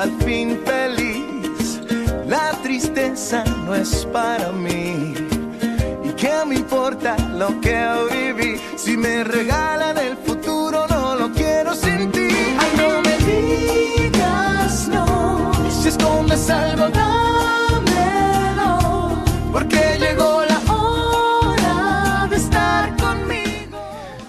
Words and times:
al 0.00 0.10
fin 0.22 0.58
feliz. 0.64 1.80
La 2.26 2.52
tristeza 2.62 3.44
no 3.66 3.74
es 3.74 4.06
para 4.06 4.50
mí. 4.50 5.14
¿Y 6.04 6.12
qué 6.16 6.32
me 6.46 6.54
importa 6.54 7.16
lo 7.36 7.60
que 7.60 7.78
viví? 8.10 8.60
Si 8.76 8.96
me 8.96 9.24
regalan 9.24 9.98
el 9.98 10.16
futuro, 10.16 10.86
no 10.88 11.16
lo 11.16 11.30
quiero 11.32 11.74
sin 11.74 12.10
ti. 12.12 12.28
Ay, 12.60 12.70
no 12.78 13.02
me 13.02 13.14
digas 13.30 14.88
no. 14.88 15.52
Si 15.82 15.88
escondes 15.88 16.48
algo, 16.48 16.88
dámelo. 16.88 17.29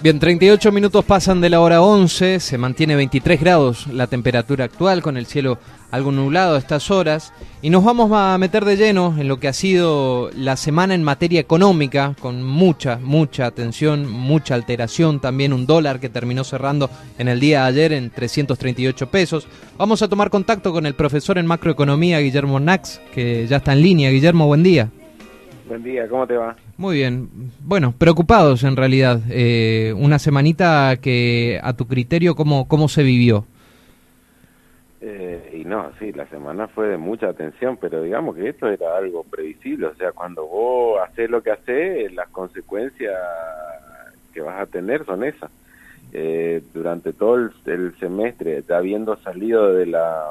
Bien, 0.03 0.17
38 0.17 0.71
minutos 0.71 1.05
pasan 1.05 1.41
de 1.41 1.51
la 1.51 1.61
hora 1.61 1.83
11, 1.83 2.39
se 2.39 2.57
mantiene 2.57 2.95
23 2.95 3.39
grados 3.39 3.85
la 3.85 4.07
temperatura 4.07 4.65
actual 4.65 5.03
con 5.03 5.15
el 5.15 5.27
cielo 5.27 5.59
algo 5.91 6.11
nublado 6.11 6.55
a 6.55 6.57
estas 6.57 6.89
horas 6.89 7.31
y 7.61 7.69
nos 7.69 7.83
vamos 7.83 8.09
a 8.11 8.35
meter 8.39 8.65
de 8.65 8.77
lleno 8.77 9.13
en 9.19 9.27
lo 9.27 9.39
que 9.39 9.47
ha 9.47 9.53
sido 9.53 10.31
la 10.35 10.55
semana 10.55 10.95
en 10.95 11.03
materia 11.03 11.39
económica 11.39 12.15
con 12.19 12.41
mucha, 12.41 12.97
mucha 12.97 13.45
atención, 13.45 14.09
mucha 14.09 14.55
alteración, 14.55 15.19
también 15.19 15.53
un 15.53 15.67
dólar 15.67 15.99
que 15.99 16.09
terminó 16.09 16.43
cerrando 16.43 16.89
en 17.19 17.27
el 17.27 17.39
día 17.39 17.61
de 17.61 17.67
ayer 17.67 17.93
en 17.93 18.09
338 18.09 19.05
pesos. 19.11 19.47
Vamos 19.77 20.01
a 20.01 20.07
tomar 20.07 20.31
contacto 20.31 20.73
con 20.73 20.87
el 20.87 20.95
profesor 20.95 21.37
en 21.37 21.45
macroeconomía 21.45 22.17
Guillermo 22.21 22.59
Nax, 22.59 22.99
que 23.13 23.45
ya 23.45 23.57
está 23.57 23.73
en 23.73 23.83
línea. 23.83 24.09
Guillermo, 24.09 24.47
buen 24.47 24.63
día. 24.63 24.89
Buen 25.67 25.83
día, 25.83 26.07
¿cómo 26.09 26.25
te 26.25 26.37
va? 26.37 26.55
Muy 26.81 26.95
bien. 26.95 27.29
Bueno, 27.59 27.93
preocupados 27.95 28.63
en 28.63 28.75
realidad. 28.75 29.19
Eh, 29.29 29.93
una 29.95 30.17
semanita 30.17 30.97
que 30.99 31.59
a 31.61 31.73
tu 31.73 31.85
criterio, 31.85 32.33
¿cómo, 32.33 32.67
cómo 32.67 32.87
se 32.87 33.03
vivió? 33.03 33.45
Eh, 34.99 35.59
y 35.61 35.63
no, 35.63 35.91
sí, 35.99 36.11
la 36.11 36.25
semana 36.25 36.67
fue 36.67 36.87
de 36.87 36.97
mucha 36.97 37.29
atención, 37.29 37.77
pero 37.79 38.01
digamos 38.01 38.35
que 38.35 38.49
esto 38.49 38.67
era 38.67 38.97
algo 38.97 39.23
previsible, 39.23 39.85
o 39.85 39.95
sea, 39.95 40.11
cuando 40.11 40.47
vos 40.47 40.99
haces 41.07 41.29
lo 41.29 41.43
que 41.43 41.51
haces, 41.51 42.11
las 42.15 42.29
consecuencias 42.29 43.13
que 44.33 44.41
vas 44.41 44.59
a 44.59 44.65
tener 44.65 45.05
son 45.05 45.23
esas. 45.23 45.51
Eh, 46.13 46.63
durante 46.73 47.13
todo 47.13 47.35
el, 47.35 47.51
el 47.67 47.93
semestre, 47.99 48.63
habiendo 48.73 49.17
salido 49.17 49.71
de 49.71 49.85
la, 49.85 50.29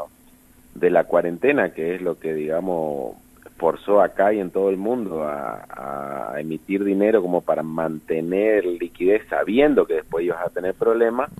de 0.74 0.90
la 0.90 1.04
cuarentena, 1.04 1.70
que 1.70 1.94
es 1.94 2.02
lo 2.02 2.18
que, 2.18 2.34
digamos, 2.34 3.14
forzó 3.60 4.00
acá 4.00 4.32
y 4.32 4.40
en 4.40 4.50
todo 4.50 4.70
el 4.70 4.78
mundo 4.78 5.22
a, 5.22 6.32
a, 6.32 6.40
emitir 6.40 6.82
dinero 6.82 7.20
como 7.20 7.42
para 7.42 7.62
mantener 7.62 8.64
liquidez 8.64 9.22
sabiendo 9.28 9.84
que 9.84 9.94
después 9.94 10.24
ibas 10.24 10.46
a 10.46 10.48
tener 10.48 10.72
problemas, 10.74 11.30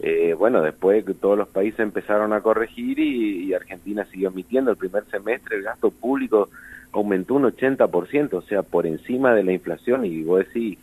eh, 0.00 0.34
bueno, 0.38 0.62
después 0.62 1.04
que 1.04 1.14
todos 1.14 1.36
los 1.36 1.48
países 1.48 1.80
empezaron 1.80 2.32
a 2.32 2.40
corregir 2.40 3.00
y, 3.00 3.46
y 3.46 3.54
Argentina 3.54 4.04
siguió 4.04 4.28
emitiendo, 4.28 4.70
el 4.70 4.76
primer 4.76 5.04
semestre 5.06 5.56
el 5.56 5.64
gasto 5.64 5.90
público 5.90 6.48
aumentó 6.92 7.34
un 7.34 7.42
80%, 7.42 8.34
o 8.34 8.42
sea, 8.42 8.62
por 8.62 8.86
encima 8.86 9.34
de 9.34 9.42
la 9.42 9.52
inflación. 9.52 10.04
Y 10.04 10.22
vos 10.22 10.46
decís 10.46 10.78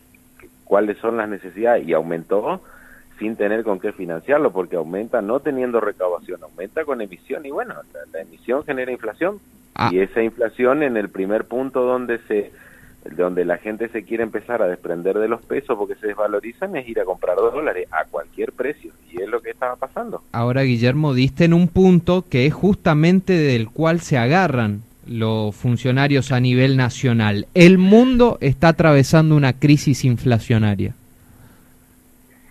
cuáles 0.64 0.98
son 0.98 1.16
las 1.16 1.28
necesidades 1.28 1.88
y 1.88 1.94
aumentó 1.94 2.60
sin 3.22 3.36
tener 3.36 3.62
con 3.62 3.78
qué 3.78 3.92
financiarlo, 3.92 4.52
porque 4.52 4.76
aumenta 4.76 5.22
no 5.22 5.40
teniendo 5.40 5.80
recaudación, 5.80 6.42
aumenta 6.42 6.84
con 6.84 7.00
emisión 7.00 7.46
y 7.46 7.50
bueno, 7.50 7.74
la, 7.94 8.00
la 8.12 8.20
emisión 8.20 8.64
genera 8.64 8.90
inflación 8.92 9.38
Ah. 9.74 9.90
y 9.92 10.00
esa 10.00 10.22
inflación 10.22 10.82
en 10.82 10.96
el 10.96 11.08
primer 11.08 11.44
punto 11.44 11.82
donde 11.82 12.18
se 12.28 12.52
donde 13.16 13.44
la 13.44 13.56
gente 13.56 13.88
se 13.88 14.04
quiere 14.04 14.22
empezar 14.22 14.62
a 14.62 14.68
desprender 14.68 15.18
de 15.18 15.26
los 15.26 15.42
pesos 15.44 15.76
porque 15.76 15.96
se 15.96 16.08
desvalorizan 16.08 16.76
es 16.76 16.88
ir 16.88 17.00
a 17.00 17.04
comprar 17.04 17.36
dólares 17.36 17.88
a 17.90 18.04
cualquier 18.04 18.52
precio 18.52 18.92
y 19.10 19.20
es 19.20 19.28
lo 19.28 19.40
que 19.40 19.50
estaba 19.50 19.74
pasando. 19.74 20.22
Ahora, 20.30 20.62
Guillermo, 20.62 21.12
diste 21.12 21.46
en 21.46 21.52
un 21.52 21.66
punto 21.66 22.24
que 22.28 22.46
es 22.46 22.54
justamente 22.54 23.32
del 23.32 23.70
cual 23.70 24.00
se 24.00 24.18
agarran 24.18 24.82
los 25.04 25.56
funcionarios 25.56 26.30
a 26.30 26.38
nivel 26.38 26.76
nacional. 26.76 27.48
El 27.54 27.78
mundo 27.78 28.38
está 28.40 28.68
atravesando 28.68 29.34
una 29.34 29.54
crisis 29.54 30.04
inflacionaria. 30.04 30.94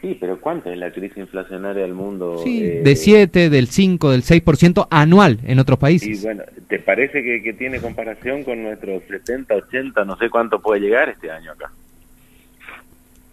Sí, 0.01 0.17
pero 0.19 0.41
¿cuánto 0.41 0.72
es 0.72 0.78
la 0.79 0.91
crisis 0.91 1.17
inflacionaria 1.17 1.84
del 1.84 1.94
mundo? 1.94 2.39
Sí, 2.44 2.63
Eh, 2.63 2.81
de 2.84 2.95
7, 2.95 3.50
del 3.51 3.67
5, 3.67 4.09
del 4.12 4.23
6% 4.23 4.88
anual 4.89 5.39
en 5.45 5.59
otros 5.59 5.78
Y 5.78 5.81
países. 5.81 6.23
bueno, 6.23 6.41
¿te 6.67 6.79
parece 6.79 7.22
que, 7.22 7.44
que 7.44 7.53
tiene 7.53 7.79
comparación 7.79 8.44
con 8.44 8.63
nuestros 8.63 9.03
70, 9.07 9.53
80, 9.56 10.03
no 10.06 10.17
sé 10.17 10.29
cuánto 10.31 10.59
puede 10.59 10.81
llegar 10.81 11.09
este 11.09 11.29
año 11.29 11.51
acá? 11.51 11.72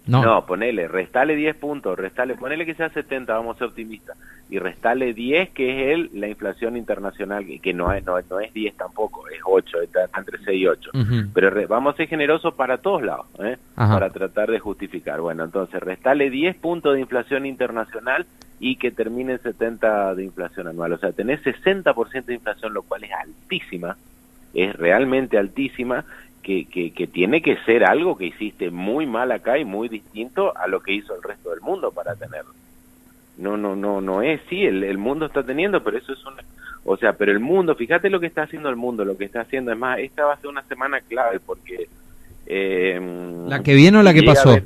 No, 0.09 0.23
No, 0.23 0.47
ponele, 0.47 0.89
restale 0.89 1.37
10 1.37 1.55
puntos, 1.57 1.99
restale, 1.99 2.35
ponele 2.35 2.65
que 2.67 2.75
sea 2.75 2.89
70, 2.89 3.33
vamos 3.35 3.57
a 3.57 3.59
ser 3.59 3.69
optimistas, 3.69 4.17
y 4.49 4.59
restale 4.59 5.13
10, 5.13 5.51
que 5.51 5.71
es 5.71 5.95
el, 5.95 6.11
la 6.15 6.29
inflación 6.29 6.77
internacional, 6.77 7.45
que, 7.47 7.61
que 7.61 7.75
no, 7.75 7.93
es, 7.93 8.05
no, 8.07 8.19
no 8.31 8.41
es 8.41 8.53
10 8.55 8.75
tampoco, 8.77 9.29
es 9.29 9.39
8, 9.45 9.83
está, 9.83 10.09
entre 10.17 10.39
6 10.39 10.61
y 10.63 10.67
8. 10.67 10.91
Ujú. 10.95 11.15
Pero 11.35 11.51
re- 11.51 11.67
vamos 11.67 11.93
a 11.95 11.97
ser 11.99 12.09
generosos 12.09 12.55
para 12.55 12.79
todos 12.79 13.03
lados, 13.03 13.27
¿eh? 13.41 13.59
Para 13.77 14.11
tratar 14.11 14.51
de 14.51 14.59
justificar. 14.59 15.21
Bueno, 15.21 15.45
entonces, 15.45 15.79
restale 15.81 16.31
10 16.31 16.57
puntos 16.57 16.95
de 16.95 17.01
inflación 17.01 17.45
internacional 17.45 18.27
y 18.59 18.77
que 18.77 18.91
termine 18.91 19.35
en 19.35 19.43
70 19.43 20.15
de 20.15 20.25
inflación 20.25 20.69
anual. 20.69 20.95
O 20.95 20.99
sea, 20.99 21.13
tenés 21.13 21.41
60% 21.45 22.25
de 22.25 22.35
inflación, 22.35 22.73
lo 22.73 22.83
cual 22.83 23.05
es 23.05 23.11
altísima, 23.13 23.99
es 24.55 24.75
realmente 24.75 25.37
altísima, 25.39 26.07
que, 26.49 26.65
que, 26.65 26.93
que 26.93 27.07
tiene 27.07 27.43
que 27.43 27.59
ser 27.67 27.85
algo 27.85 28.17
que 28.17 28.25
hiciste 28.25 28.71
muy 28.71 29.05
mal 29.05 29.33
acá 29.33 29.59
y 29.59 29.67
muy 29.67 29.91
distinto 29.91 30.57
a 30.57 30.67
lo 30.67 30.81
que 30.81 30.95
hizo 30.95 31.15
el 31.15 31.23
resto 31.23 31.51
del 31.51 31.61
mundo 31.61 31.93
para 31.93 32.15
tenerlo. 32.15 32.55
No, 33.37 33.59
no, 33.59 33.77
no, 33.77 34.01
no 34.01 34.23
es, 34.23 34.41
sí, 34.49 34.65
el, 34.65 34.83
el 34.83 34.97
mundo 34.97 35.27
está 35.27 35.43
teniendo, 35.43 35.85
pero 35.85 35.99
eso 35.99 36.15
es 36.15 36.25
una... 36.25 36.43
O 36.87 36.97
sea, 36.97 37.13
pero 37.13 37.33
el 37.33 37.41
mundo, 37.41 37.75
fíjate 37.75 38.09
lo 38.09 38.19
que 38.19 38.29
está 38.29 38.45
haciendo 38.45 38.71
el 38.71 38.77
mundo, 38.77 39.05
lo 39.05 39.19
que 39.19 39.27
está 39.27 39.43
haciendo, 39.43 39.73
es 39.73 39.79
más, 39.79 39.99
esta 39.99 40.25
va 40.25 40.33
a 40.33 40.37
ser 40.39 40.49
una 40.49 40.63
semana 40.63 41.03
clave 41.03 41.39
porque... 41.39 41.87
Eh, 42.47 42.99
¿La 43.47 43.63
que 43.63 43.75
viene 43.75 43.99
o 43.99 44.03
la 44.03 44.15
que 44.15 44.23
pasó? 44.23 44.57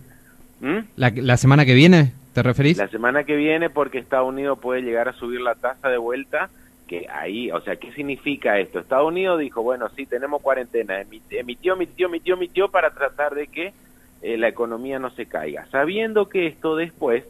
¿Mm? 0.60 0.78
¿La, 0.94 1.10
la 1.16 1.36
semana 1.36 1.64
que 1.66 1.74
viene, 1.74 2.12
te 2.32 2.44
referís? 2.44 2.78
La 2.78 2.86
semana 2.86 3.24
que 3.24 3.34
viene 3.34 3.70
porque 3.70 3.98
Estados 3.98 4.28
Unidos 4.28 4.56
puede 4.60 4.82
llegar 4.82 5.08
a 5.08 5.14
subir 5.14 5.40
la 5.40 5.56
tasa 5.56 5.88
de 5.88 5.98
vuelta, 5.98 6.48
que 6.92 7.06
ahí, 7.10 7.50
o 7.50 7.58
sea, 7.62 7.76
¿qué 7.76 7.90
significa 7.92 8.58
esto? 8.58 8.78
Estados 8.78 9.08
Unidos 9.08 9.40
dijo, 9.40 9.62
bueno, 9.62 9.88
sí, 9.96 10.04
tenemos 10.06 10.42
cuarentena, 10.42 11.00
emi- 11.02 11.22
emitió, 11.30 11.72
emitió, 11.72 12.06
emitió, 12.06 12.34
emitió 12.34 12.68
para 12.70 12.90
tratar 12.90 13.34
de 13.34 13.48
que 13.48 13.72
eh, 14.20 14.36
la 14.36 14.48
economía 14.48 14.98
no 14.98 15.10
se 15.12 15.26
caiga, 15.26 15.66
sabiendo 15.70 16.28
que 16.28 16.46
esto 16.46 16.76
después, 16.76 17.24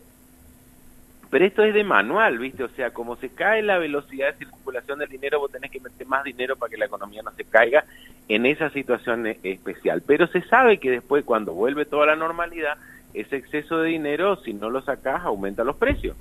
pero 1.31 1.45
esto 1.45 1.63
es 1.63 1.73
de 1.75 1.85
manual, 1.85 2.39
¿viste? 2.41 2.65
O 2.65 2.69
sea, 2.71 2.91
como 2.91 3.15
se 3.17 3.31
cae 3.31 3.63
la 3.63 3.79
velocidad 3.79 4.33
de 4.33 4.39
circulación 4.47 4.99
del 4.99 5.09
dinero, 5.09 5.39
vos 5.39 5.53
tenés 5.53 5.71
que 5.71 5.79
meter 5.81 6.09
más 6.09 6.25
dinero 6.25 6.57
para 6.57 6.69
que 6.71 6.77
la 6.77 6.87
economía 6.87 7.23
no 7.23 7.31
se 7.37 7.45
caiga 7.45 7.85
en 8.27 8.45
esa 8.47 8.69
situación 8.71 9.29
e- 9.29 9.39
especial. 9.45 10.03
Pero 10.05 10.27
se 10.27 10.43
sabe 10.43 10.79
que 10.81 10.91
después, 10.91 11.25
cuando 11.25 11.55
vuelve 11.55 11.87
toda 11.87 12.07
la 12.07 12.17
normalidad, 12.17 12.77
ese 13.15 13.37
exceso 13.37 13.79
de 13.79 13.91
dinero, 13.91 14.37
si 14.37 14.55
no 14.55 14.71
lo 14.71 14.83
sacás, 14.83 15.23
aumenta 15.23 15.65
los 15.65 15.77
precios. 15.77 16.17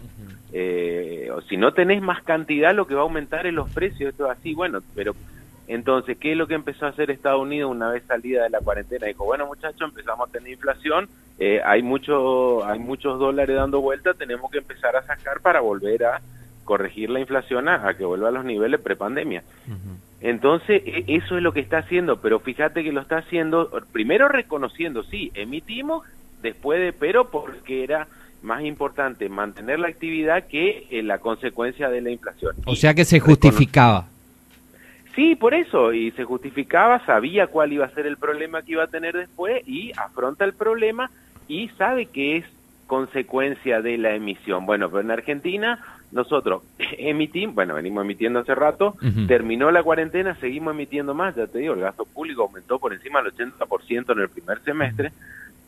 Eh, 0.54 1.30
o 1.34 1.42
si 1.42 1.58
no 1.58 1.74
tenés 1.74 2.02
más 2.02 2.24
cantidad, 2.24 2.74
lo 2.74 2.86
que 2.88 2.96
va 2.96 3.02
a 3.02 3.04
aumentar 3.04 3.48
es 3.48 3.54
los 3.54 3.70
precios. 3.70 4.10
Esto 4.12 4.26
es 4.26 4.38
así, 4.38 4.54
bueno, 4.54 4.80
pero 4.94 5.16
entonces, 5.68 6.18
¿qué 6.18 6.34
es 6.34 6.38
lo 6.38 6.48
que 6.48 6.56
empezó 6.56 6.86
a 6.86 6.90
hacer 6.90 7.12
Estados 7.12 7.42
Unidos 7.42 7.72
una 7.72 7.90
vez 7.90 8.04
salida 8.06 8.44
de 8.44 8.50
la 8.50 8.60
cuarentena? 8.60 9.08
Dijo, 9.08 9.24
bueno, 9.24 9.46
muchachos, 9.46 9.90
empezamos 9.90 10.28
a 10.28 10.32
tener 10.32 10.52
inflación, 10.52 11.08
eh, 11.40 11.62
hay, 11.64 11.82
mucho, 11.82 12.66
hay 12.66 12.80
muchos 12.80 13.18
dólares 13.20 13.56
dando 13.56 13.80
vuelta, 13.80 14.14
tenemos 14.14 14.52
que 14.52 14.58
empezar 14.58 14.96
a 14.98 15.04
sacar 15.04 15.40
para 15.40 15.62
volver 15.62 16.04
a 16.04 16.22
corregir 16.66 17.10
la 17.10 17.20
inflación 17.20 17.70
a, 17.70 17.88
a 17.88 17.94
que 17.96 18.04
vuelva 18.04 18.28
a 18.30 18.32
los 18.32 18.44
niveles 18.44 18.82
prepandemia. 18.82 19.44
Ujú. 19.68 19.98
Entonces, 20.20 20.84
e- 20.86 21.06
eso 21.08 21.38
es 21.38 21.44
lo 21.44 21.54
que 21.54 21.62
está 21.62 21.80
haciendo, 21.80 22.22
pero 22.22 22.40
fíjate 22.40 22.84
que 22.84 22.92
lo 22.92 23.02
está 23.02 23.20
haciendo, 23.20 23.72
primero 23.92 24.28
reconociendo, 24.28 25.04
sí, 25.04 25.32
emitimos, 25.34 26.06
después 26.42 26.80
de, 26.80 26.94
pero 26.94 27.30
porque 27.30 27.84
era 27.84 28.08
más 28.42 28.64
importante 28.64 29.30
mantener 29.30 29.80
la 29.80 29.88
actividad 29.88 30.48
que 30.48 30.88
eh, 30.90 31.04
la 31.04 31.20
consecuencia 31.20 31.90
de 31.90 32.02
la 32.02 32.10
inflación. 32.10 32.56
O 32.66 32.76
sea 32.76 32.94
que 32.94 33.06
se 33.06 33.20
justificaba. 33.20 34.08
Sí, 35.16 35.36
por 35.36 35.54
eso, 35.54 35.92
y 35.94 36.12
se 36.12 36.24
justificaba, 36.24 37.06
sabía 37.06 37.48
cuál 37.48 37.74
iba 37.74 37.86
a 37.86 37.90
ser 37.90 38.08
el 38.08 38.18
problema 38.18 38.62
que 38.62 38.74
iba 38.74 38.84
a 38.84 38.88
tener 38.88 39.16
después 39.16 39.62
y 39.68 39.92
afronta 39.98 40.46
el 40.46 40.54
problema 40.54 41.12
y 41.48 41.68
sabe 41.78 42.06
que 42.06 42.38
es 42.38 42.46
consecuencia 42.88 43.82
de 43.82 43.98
la 43.98 44.16
emisión. 44.16 44.66
Bueno, 44.66 44.90
pero 44.90 45.02
en 45.02 45.12
Argentina 45.12 45.80
nosotros 46.12 46.64
emitimos, 46.98 47.56
bueno, 47.56 47.74
venimos 47.74 48.04
emitiendo 48.04 48.40
hace 48.40 48.56
rato, 48.56 48.96
terminó 49.28 49.72
la 49.72 49.84
cuarentena, 49.84 50.36
seguimos 50.36 50.74
emitiendo 50.74 51.14
más, 51.14 51.36
ya 51.36 51.48
te 51.48 51.60
digo, 51.60 51.74
el 51.74 51.82
gasto 51.82 52.06
público 52.06 52.44
aumentó 52.44 52.80
por 52.80 52.94
encima 52.94 53.22
del 53.22 53.34
80% 53.34 54.14
en 54.14 54.20
el 54.20 54.30
primer 54.30 54.62
semestre, 54.64 55.12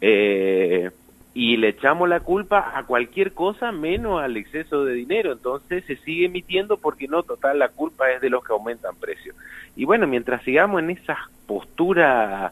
eh, 0.06 0.92
y 1.34 1.56
le 1.56 1.70
echamos 1.70 2.10
la 2.10 2.20
culpa 2.20 2.74
a 2.76 2.84
cualquier 2.84 3.32
cosa 3.32 3.72
menos 3.72 4.22
al 4.22 4.36
exceso 4.36 4.84
de 4.84 4.94
dinero, 4.94 5.32
entonces 5.32 5.86
se 5.86 5.96
sigue 5.96 6.26
emitiendo 6.26 6.76
porque 6.76 7.08
no, 7.08 7.24
total, 7.24 7.60
la 7.60 7.70
culpa 7.70 8.12
es 8.12 8.20
de 8.20 8.30
los 8.30 8.44
que 8.44 8.52
aumentan 8.52 8.98
precios. 8.98 9.34
Y 9.78 9.86
bueno, 9.86 10.06
mientras 10.06 10.44
sigamos 10.44 10.82
en 10.82 10.90
esa 10.90 11.18
postura 11.48 12.52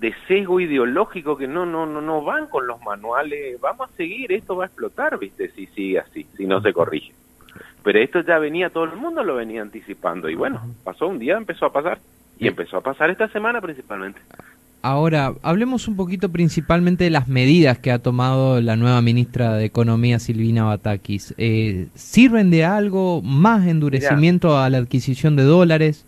de 0.00 0.14
sesgo 0.26 0.60
ideológico 0.60 1.36
que 1.36 1.46
no 1.46 1.66
no 1.66 1.84
no 1.84 2.00
no 2.00 2.22
van 2.24 2.46
con 2.46 2.66
los 2.66 2.80
manuales, 2.80 3.60
vamos 3.60 3.90
a 3.90 3.96
seguir, 3.96 4.32
esto 4.32 4.56
va 4.56 4.64
a 4.64 4.68
explotar, 4.68 5.18
¿viste? 5.18 5.50
Si 5.50 5.66
sigue 5.66 5.98
así, 5.98 6.26
si 6.38 6.46
no 6.46 6.62
se 6.62 6.72
corrige. 6.72 7.12
Pero 7.82 7.98
esto 7.98 8.20
ya 8.20 8.38
venía, 8.38 8.70
todo 8.70 8.84
el 8.84 8.96
mundo 8.96 9.22
lo 9.22 9.34
venía 9.34 9.60
anticipando 9.60 10.30
y 10.30 10.34
bueno, 10.34 10.62
pasó 10.84 11.06
un 11.06 11.18
día, 11.18 11.36
empezó 11.36 11.66
a 11.66 11.72
pasar 11.72 11.98
y 12.38 12.48
empezó 12.48 12.78
a 12.78 12.80
pasar 12.80 13.10
esta 13.10 13.28
semana 13.28 13.60
principalmente. 13.60 14.22
Ahora, 14.84 15.32
hablemos 15.40 15.88
un 15.88 15.96
poquito 15.96 16.28
principalmente 16.28 17.04
de 17.04 17.10
las 17.10 17.26
medidas 17.26 17.78
que 17.78 17.90
ha 17.90 18.00
tomado 18.00 18.60
la 18.60 18.76
nueva 18.76 19.00
ministra 19.00 19.54
de 19.54 19.64
Economía, 19.64 20.18
Silvina 20.18 20.64
Batakis. 20.64 21.32
Eh, 21.38 21.86
¿Sirven 21.94 22.50
de 22.50 22.66
algo 22.66 23.22
más 23.22 23.66
endurecimiento 23.66 24.58
a 24.58 24.68
la 24.68 24.76
adquisición 24.76 25.36
de 25.36 25.44
dólares? 25.44 26.04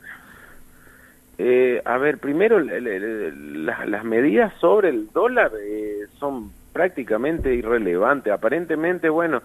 Eh, 1.39 1.81
a 1.87 1.97
ver, 1.97 2.19
primero, 2.19 2.61
las 2.61 4.05
medidas 4.05 4.53
sobre 4.61 4.91
el 4.91 5.11
dólar 5.11 5.53
eh, 5.59 6.01
son 6.21 6.53
prácticamente 6.75 7.55
irrelevantes. 7.55 8.31
Aparentemente, 8.31 9.09
bueno, 9.09 9.41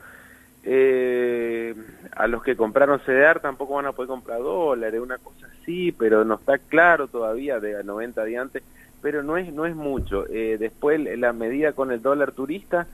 eh, 0.65 1.73
a 2.17 2.27
los 2.27 2.43
que 2.43 2.57
compraron 2.57 2.99
CDR 2.99 3.39
tampoco 3.39 3.75
van 3.75 3.85
a 3.85 3.93
poder 3.93 4.09
comprar 4.09 4.39
dólares, 4.39 4.99
una 4.99 5.19
cosa 5.19 5.47
así, 5.61 5.93
pero 5.93 6.25
no 6.25 6.35
está 6.35 6.57
claro 6.57 7.07
todavía 7.07 7.61
de 7.61 7.81
90 7.81 8.25
de 8.25 8.37
antes 8.37 8.63
pero 9.01 9.23
no 9.23 9.37
es 9.37 9.51
no 9.53 9.65
es 9.65 9.75
mucho. 9.75 10.25
Eh, 10.29 10.57
después 10.59 10.99
la 11.17 11.33
medida 11.33 11.73
con 11.73 11.91
el 11.91 12.01
dólar 12.01 12.31
turista, 12.31 12.87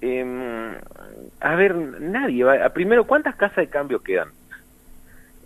eh, 0.00 0.78
a 1.40 1.54
ver, 1.54 1.74
nadie 1.74 2.44
va. 2.44 2.68
Primero, 2.70 3.04
¿cuántas 3.06 3.36
casas 3.36 3.56
de 3.56 3.68
cambio 3.68 4.00
quedan? 4.00 4.28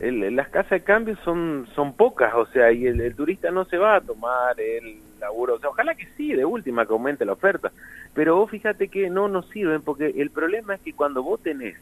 El, 0.00 0.35
las 0.37 0.49
casas 0.49 0.70
de 0.70 0.81
cambio 0.82 1.17
son 1.25 1.67
son 1.75 1.94
pocas, 1.94 2.32
o 2.35 2.47
sea, 2.47 2.70
y 2.73 2.87
el, 2.87 3.15
turista 3.15 3.50
no 3.50 3.65
se 3.65 3.79
va 3.79 3.97
a 3.97 4.00
tomar 4.00 4.61
el 4.61 4.99
laburo. 5.20 5.55
O 5.55 5.59
sea, 5.59 5.70
ojalá 5.70 5.94
que 5.94 6.09
sí, 6.17 6.32
de 6.32 6.44
última, 6.44 6.87
que 6.87 6.93
aumente 6.93 7.25
la 7.25 7.32
oferta. 7.32 7.73
Pero 8.14 8.37
vos 8.37 8.50
fíjate 8.50 8.88
que 8.88 9.11
no 9.11 9.29
nos 9.29 9.49
sirven, 9.49 9.82
porque 9.82 10.14
el 10.17 10.31
problema 10.31 10.75
es 10.75 10.81
que 10.81 10.93
cuando 10.93 11.23
vos 11.23 11.43
tenés 11.43 11.76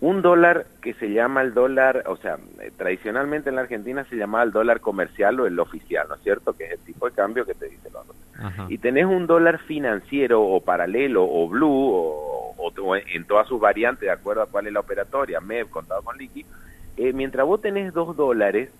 un 0.00 0.22
dólar 0.22 0.66
que 0.80 0.94
se 0.94 1.10
llama 1.10 1.42
el 1.42 1.54
dólar, 1.54 2.04
o 2.06 2.16
sea, 2.16 2.38
eh, 2.60 2.70
tradicionalmente 2.76 3.48
en 3.48 3.56
la 3.56 3.62
Argentina 3.62 4.04
se 4.04 4.16
llamaba 4.16 4.44
el 4.44 4.52
dólar 4.52 4.80
comercial 4.80 5.40
o 5.40 5.46
el 5.46 5.58
oficial, 5.58 6.06
¿no 6.08 6.14
es 6.14 6.22
cierto? 6.22 6.52
Que 6.52 6.66
es 6.66 6.72
el 6.72 6.78
tipo 6.80 7.08
de 7.08 7.14
cambio 7.14 7.44
que 7.44 7.54
te 7.54 7.68
dice 7.68 7.88
el 7.88 7.96
otro. 7.96 8.14
Y 8.68 8.78
tenés 8.78 9.04
un 9.04 9.26
dólar 9.26 9.58
financiero 9.58 10.40
o 10.40 10.60
paralelo 10.60 11.24
o 11.24 11.48
blue 11.48 11.68
o, 11.72 12.96
en 12.96 13.24
todas 13.24 13.48
sus 13.48 13.60
variantes, 13.60 14.02
de 14.02 14.12
acuerdo 14.12 14.42
a 14.42 14.46
cuál 14.46 14.68
es 14.68 14.72
la 14.72 14.80
operatoria, 14.80 15.40
MEV, 15.40 15.68
contado 15.68 16.02
con 16.02 16.16
liqui, 16.16 16.46
eh, 16.96 17.12
mientras 17.12 17.44
vos 17.44 17.60
tenés 17.60 17.92
dos 17.92 18.16
dólares 18.16 18.70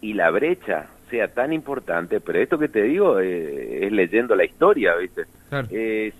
y 0.00 0.12
la 0.12 0.30
brecha 0.30 0.86
sea 1.10 1.26
tan 1.34 1.52
importante, 1.52 2.20
pero 2.20 2.38
esto 2.38 2.58
que 2.58 2.68
te 2.68 2.82
digo 2.82 3.18
eh, 3.18 3.86
es 3.86 3.92
leyendo 3.92 4.36
la 4.36 4.44
historia, 4.44 4.94
¿viste? 4.94 5.24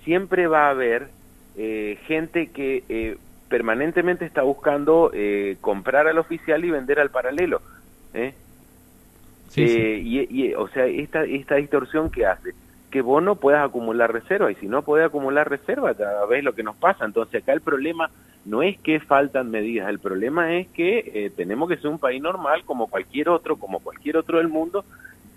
siempre 0.03 0.47
va 0.47 0.67
a 0.67 0.71
haber 0.71 1.07
gente 1.55 2.47
que 2.47 3.17
permanentemente 3.49 4.25
está 4.25 4.41
buscando 4.41 5.11
eh, 5.13 5.57
comprar 5.61 6.07
al 6.07 6.17
oficial 6.17 6.63
y 6.65 6.71
vender 6.71 6.99
al 6.99 7.11
paralelo. 7.11 7.61
¿eh? 8.13 8.33
eh 9.55 10.01
y, 10.03 10.53
o 10.53 10.67
sea, 10.69 10.85
esta, 10.85 11.23
esta 11.23 11.55
distorsión 11.55 12.09
que 12.09 12.25
hace 12.25 12.53
que 12.95 13.01
vos 13.01 13.21
no 13.21 13.35
puedas 13.35 13.61
acumular 13.65 14.13
reserva 14.13 14.49
y 14.49 14.55
si 14.55 14.67
no 14.67 14.81
puedes 14.81 15.05
acumular 15.05 15.49
reserva 15.49 15.91
ya 15.91 16.25
ves 16.29 16.45
lo 16.45 16.53
que 16.53 16.63
nos 16.63 16.77
pasa. 16.77 17.03
Entonces 17.03 17.43
acá 17.43 17.51
el 17.51 17.59
problema 17.59 18.09
no 18.45 18.63
es 18.63 18.77
que 18.79 19.01
faltan 19.01 19.51
medidas, 19.51 19.89
el 19.89 19.99
problema 19.99 20.55
es 20.55 20.67
que 20.69 20.99
eh, 21.13 21.29
tenemos 21.35 21.67
que 21.67 21.75
ser 21.75 21.87
un 21.87 21.99
país 21.99 22.21
normal 22.21 22.63
como 22.63 22.87
cualquier 22.87 23.27
otro, 23.27 23.57
como 23.57 23.79
cualquier 23.79 24.15
otro 24.15 24.37
del 24.37 24.47
mundo 24.47 24.85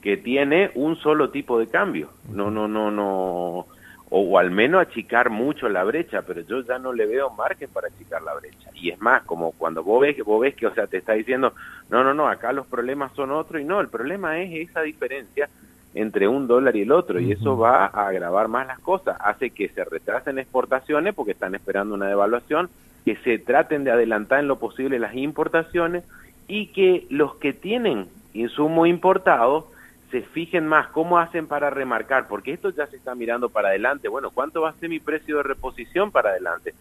que 0.03 0.17
tiene 0.17 0.71
un 0.77 0.95
solo 0.99 1.31
tipo 1.31 1.59
de 1.59 1.67
cambio. 1.67 2.11
No, 2.31 2.49
no, 2.49 2.69
no, 2.69 2.93
no 2.93 3.67
o, 4.11 4.39
al 4.39 4.51
menos 4.51 4.81
achicar 4.81 5.29
mucho 5.29 5.69
la 5.69 5.85
brecha, 5.85 6.23
pero 6.23 6.41
yo 6.41 6.63
ya 6.63 6.79
no 6.79 6.93
le 6.93 7.07
veo 7.07 7.31
margen 7.31 7.69
para 7.71 7.89
achicar 7.89 8.23
la 8.23 8.35
brecha. 8.35 8.71
Y 8.75 8.91
es 8.91 9.01
más, 9.01 9.23
como 9.25 9.53
cuando 9.53 9.83
vos 9.83 10.01
ves, 10.01 10.17
vos 10.25 10.41
ves 10.41 10.55
que, 10.55 10.67
o 10.67 10.75
sea, 10.75 10.87
te 10.87 10.99
está 10.99 11.13
diciendo, 11.13 11.53
no, 11.91 12.03
no, 12.03 12.15
no, 12.15 12.29
acá 12.29 12.53
los 12.53 12.67
problemas 12.67 13.13
son 13.15 13.31
otros, 13.31 13.61
y 13.61 13.65
no, 13.65 13.81
el 13.81 13.89
problema 13.89 14.39
es 14.41 14.69
esa 14.69 14.83
diferencia 14.83 15.49
entre 15.95 16.29
un 16.29 16.47
dólar 16.47 16.77
y 16.77 16.83
el 16.83 16.93
otro, 16.93 17.21
y 17.21 17.33
eso 17.33 17.59
va 17.59 17.87
a 17.87 18.09
agravar 18.09 18.49
más 18.49 18.67
las 18.67 18.79
cosas, 18.79 19.17
hace 19.21 19.51
que 19.51 19.69
se 19.69 19.85
retrasen 19.85 20.39
exportaciones 20.39 21.15
porque 21.15 21.33
están 21.33 21.55
esperando 21.55 21.95
una 21.95 22.07
devaluación, 22.07 22.71
que 23.05 23.17
se 23.17 23.39
traten 23.39 23.85
de 23.85 23.91
adelantar 23.91 24.41
en 24.41 24.49
lo 24.49 24.59
posible 24.59 24.99
las 24.99 25.15
importaciones, 25.15 26.05
y 26.47 26.69
que 26.69 27.07
los 27.11 27.35
que 27.37 27.53
tienen 27.53 28.07
insumo 28.33 28.87
importado, 28.87 29.69
se 30.11 30.23
fijen 30.23 30.67
más 30.67 30.89
cómo 30.89 31.19
hacen 31.19 31.47
para 31.47 31.71
remarcar, 31.71 32.29
porque 32.29 32.53
esto 32.53 32.71
ya 32.71 32.87
se 32.87 32.97
está 32.97 33.15
mirando 33.15 33.49
para 33.51 33.69
adelante. 33.69 34.09
Bueno, 34.09 34.31
¿cuánto 34.31 34.63
va 34.63 34.71
a 34.71 34.75
ser 34.75 34.89
mi 34.89 35.01
precio 35.01 35.39
de 35.39 35.43
reposición 35.43 36.11
para 36.11 36.31
adelante? 36.31 36.75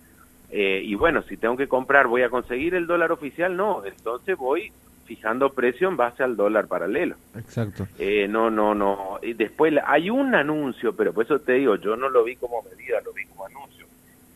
Eh, 0.49 0.81
y 0.83 0.95
bueno, 0.95 1.21
si 1.23 1.35
tengo 1.35 1.57
que 1.57 1.67
comprar, 1.67 2.07
¿voy 2.07 2.21
a 2.21 2.29
conseguir 2.29 2.73
el 2.73 2.87
dólar 2.87 3.11
oficial? 3.11 3.57
No, 3.57 3.83
entonces 3.85 4.37
voy 4.37 4.71
fijando 5.05 5.51
precio 5.51 5.87
en 5.87 5.97
base 5.97 6.23
al 6.23 6.35
dólar 6.35 6.67
paralelo. 6.67 7.15
Exacto. 7.35 7.87
Eh, 7.97 8.27
no, 8.29 8.49
no, 8.49 8.73
no. 8.73 9.19
Y 9.21 9.33
después 9.33 9.73
hay 9.85 10.09
un 10.09 10.35
anuncio, 10.35 10.95
pero 10.95 11.13
por 11.13 11.25
eso 11.25 11.39
te 11.39 11.53
digo, 11.53 11.75
yo 11.75 11.95
no 11.95 12.09
lo 12.09 12.23
vi 12.23 12.35
como 12.35 12.61
medida, 12.63 13.01
lo 13.03 13.13
vi 13.13 13.25
como 13.25 13.45
anuncio, 13.45 13.85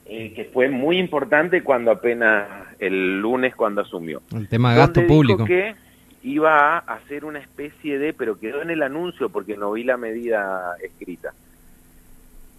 eh, 0.06 0.34
que 0.34 0.46
fue 0.46 0.70
muy 0.70 0.98
importante 0.98 1.64
cuando 1.64 1.92
apenas 1.92 2.48
el 2.80 3.20
lunes 3.20 3.56
cuando 3.56 3.82
asumió. 3.82 4.22
El 4.34 4.48
tema 4.48 4.72
de 4.72 4.78
gasto 4.80 5.08
público. 5.08 5.46
Que, 5.46 5.76
iba 6.24 6.78
a 6.78 6.80
hacer 6.80 7.26
una 7.26 7.40
especie 7.40 7.98
de, 7.98 8.14
pero 8.14 8.40
quedó 8.40 8.62
en 8.62 8.70
el 8.70 8.84
anuncio 8.84 9.30
porque 9.30 9.58
no 9.58 9.72
vi 9.72 9.84
la 9.84 9.98
medida 9.98 10.76
escrita, 10.82 11.34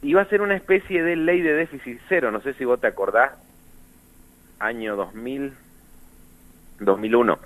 iba 0.03 0.21
a 0.21 0.27
ser 0.27 0.43
una 0.43 0.57
especie 0.57 1.03
de 1.03 1.17
ley 1.17 1.41
de 1.41 1.55
déficit 1.55 2.01
cero, 2.09 2.31
no 2.31 2.41
sé 2.41 2.55
si 2.55 2.65
vos 2.65 2.81
te 2.81 2.89
acordás, 2.89 3.33
año 4.59 4.97
2000, 4.97 5.53
2001, 6.81 7.39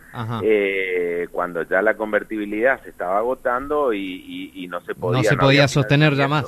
eh, 0.42 1.28
cuando 1.30 1.62
ya 1.62 1.82
la 1.82 1.94
convertibilidad 1.94 2.82
se 2.82 2.90
estaba 2.90 3.19
agotando 3.19 3.92
y, 3.92 4.66
no 4.70 4.80
se 4.80 4.94
podía... 4.94 5.22
No 5.22 5.28
se 5.28 5.36
podía 5.36 5.69
sostener 5.69 6.14
ya 6.14 6.28
más. 6.28 6.44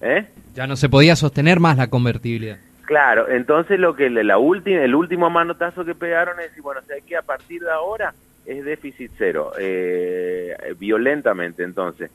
¿Eh? 0.00 0.26
Ya 0.54 0.66
no 0.66 0.76
se 0.76 0.88
podía 0.88 1.16
sostener 1.16 1.60
más 1.60 1.76
la 1.76 1.88
convertibilidad. 1.88 2.58
Claro, 2.86 3.28
entonces 3.28 3.80
lo 3.80 3.96
que 3.96 4.08
la 4.08 4.38
última, 4.38 4.80
el 4.80 4.94
último 4.94 5.28
manotazo 5.28 5.84
que 5.84 5.94
pegaron 5.94 6.38
es 6.38 6.48
decir, 6.48 6.62
bueno, 6.62 6.80
o 6.82 6.86
sea, 6.86 6.96
que 7.04 7.16
a 7.16 7.22
partir 7.22 7.62
de 7.62 7.70
ahora 7.70 8.14
es 8.46 8.64
déficit 8.64 9.10
cero, 9.18 9.52
eh, 9.58 10.56
violentamente 10.78 11.62
entonces. 11.62 12.10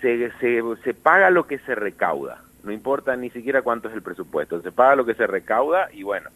Se, 0.00 0.30
se, 0.38 0.94
paga 0.94 1.30
lo 1.30 1.46
que 1.46 1.58
se 1.58 1.74
recauda, 1.74 2.40
no 2.62 2.70
importa 2.70 3.16
ni 3.16 3.30
siquiera 3.30 3.62
cuánto 3.62 3.88
es 3.88 3.94
el 3.94 4.02
presupuesto, 4.02 4.60
se 4.60 4.70
paga 4.70 4.94
lo 4.94 5.06
que 5.06 5.14
se 5.14 5.26
recauda 5.26 5.88
y 5.92 6.02
bueno, 6.02 6.30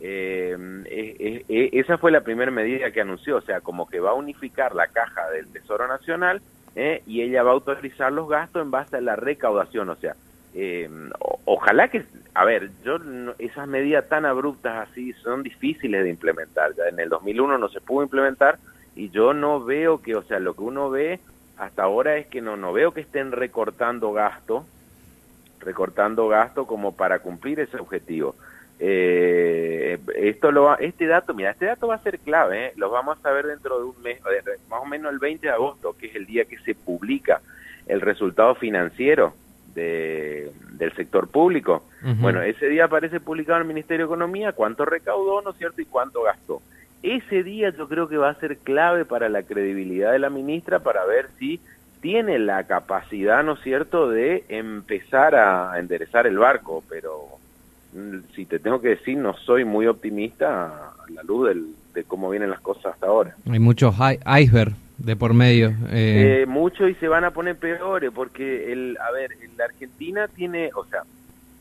eh, 0.00 1.44
esa 1.72 1.98
fue 1.98 2.10
la 2.10 2.22
primera 2.22 2.50
medida 2.50 2.90
que 2.90 3.00
anunció, 3.00 3.36
o 3.36 3.40
sea, 3.42 3.60
como 3.60 3.86
que 3.88 4.00
va 4.00 4.10
a 4.10 4.14
unificar 4.14 4.74
la 4.74 4.88
caja 4.88 5.30
del 5.30 5.46
Tesoro 5.52 5.86
Nacional 5.86 6.40
eh, 6.74 7.02
y 7.06 7.20
ella 7.20 7.42
va 7.42 7.50
a 7.50 7.54
autorizar 7.54 8.10
los 8.12 8.28
gastos 8.28 8.62
en 8.62 8.70
base 8.70 8.96
a 8.96 9.00
la 9.00 9.14
recaudación, 9.14 9.90
o 9.90 9.96
sea, 9.96 10.16
ojalá 11.44 11.88
que, 11.88 12.04
a 12.34 12.44
ver, 12.44 12.70
yo 12.82 12.96
esas 13.38 13.68
medidas 13.68 14.08
tan 14.08 14.24
abruptas 14.24 14.88
así 14.88 15.12
son 15.12 15.42
difíciles 15.42 16.02
de 16.02 16.10
implementar, 16.10 16.74
ya 16.74 16.88
en 16.88 16.98
el 16.98 17.08
2001 17.08 17.58
no 17.58 17.68
se 17.68 17.80
pudo 17.80 18.02
implementar, 18.02 18.58
y 18.94 19.10
yo 19.10 19.32
no 19.32 19.64
veo 19.64 20.02
que, 20.02 20.14
o 20.14 20.22
sea, 20.22 20.38
lo 20.38 20.54
que 20.54 20.62
uno 20.62 20.90
ve 20.90 21.20
hasta 21.56 21.84
ahora 21.84 22.16
es 22.16 22.26
que 22.26 22.40
no, 22.40 22.56
no 22.56 22.72
veo 22.72 22.92
que 22.92 23.00
estén 23.00 23.32
recortando 23.32 24.12
gasto, 24.12 24.66
recortando 25.60 26.28
gasto 26.28 26.66
como 26.66 26.94
para 26.94 27.20
cumplir 27.20 27.60
ese 27.60 27.78
objetivo. 27.78 28.34
Eh, 28.78 29.98
esto 30.16 30.50
lo 30.50 30.64
va, 30.64 30.74
este 30.76 31.06
dato, 31.06 31.34
mira, 31.34 31.52
este 31.52 31.66
dato 31.66 31.86
va 31.86 31.94
a 31.94 32.02
ser 32.02 32.18
clave, 32.18 32.66
¿eh? 32.66 32.72
lo 32.76 32.90
vamos 32.90 33.18
a 33.18 33.22
saber 33.22 33.46
dentro 33.46 33.78
de 33.78 33.84
un 33.84 34.02
mes, 34.02 34.20
más 34.68 34.82
o 34.82 34.86
menos 34.86 35.12
el 35.12 35.20
20 35.20 35.46
de 35.46 35.52
agosto, 35.52 35.94
que 35.96 36.08
es 36.08 36.16
el 36.16 36.26
día 36.26 36.44
que 36.46 36.58
se 36.58 36.74
publica 36.74 37.40
el 37.86 38.00
resultado 38.00 38.56
financiero 38.56 39.34
de, 39.74 40.50
del 40.72 40.92
sector 40.94 41.28
público. 41.28 41.84
Bueno, 42.18 42.42
ese 42.42 42.66
día 42.66 42.86
aparece 42.86 43.20
publicado 43.20 43.58
en 43.58 43.62
el 43.62 43.68
Ministerio 43.68 44.06
de 44.06 44.12
Economía 44.12 44.52
cuánto 44.52 44.84
recaudó, 44.84 45.40
¿no 45.42 45.50
es 45.50 45.56
cierto?, 45.56 45.80
y 45.80 45.84
cuánto 45.84 46.22
gastó 46.22 46.60
ese 47.02 47.42
día 47.42 47.70
yo 47.70 47.88
creo 47.88 48.08
que 48.08 48.16
va 48.16 48.30
a 48.30 48.40
ser 48.40 48.58
clave 48.58 49.04
para 49.04 49.28
la 49.28 49.42
credibilidad 49.42 50.12
de 50.12 50.18
la 50.18 50.30
ministra 50.30 50.80
para 50.80 51.04
ver 51.04 51.28
si 51.38 51.60
tiene 52.00 52.38
la 52.38 52.64
capacidad, 52.64 53.42
¿no 53.44 53.54
es 53.54 53.60
cierto?, 53.60 54.10
de 54.10 54.44
empezar 54.48 55.34
a 55.34 55.78
enderezar 55.78 56.26
el 56.26 56.38
barco, 56.38 56.82
pero 56.88 57.26
mm, 57.94 58.34
si 58.34 58.44
te 58.44 58.58
tengo 58.58 58.80
que 58.80 58.88
decir, 58.88 59.16
no 59.18 59.34
soy 59.36 59.64
muy 59.64 59.86
optimista 59.86 60.66
a 60.66 61.10
la 61.10 61.22
luz 61.22 61.56
de 61.94 62.04
cómo 62.04 62.28
vienen 62.30 62.50
las 62.50 62.60
cosas 62.60 62.86
hasta 62.94 63.06
ahora. 63.06 63.36
Hay 63.48 63.60
muchos 63.60 63.94
iceberg 64.26 64.74
de 64.98 65.16
por 65.16 65.34
medio. 65.34 65.68
Eh. 65.90 66.42
Eh, 66.42 66.46
muchos 66.46 66.90
y 66.90 66.94
se 66.94 67.08
van 67.08 67.24
a 67.24 67.30
poner 67.30 67.56
peores, 67.56 68.10
porque, 68.12 68.72
el, 68.72 68.98
a 68.98 69.12
ver, 69.12 69.30
la 69.56 69.64
Argentina 69.64 70.28
tiene, 70.28 70.70
o 70.74 70.84
sea, 70.84 71.02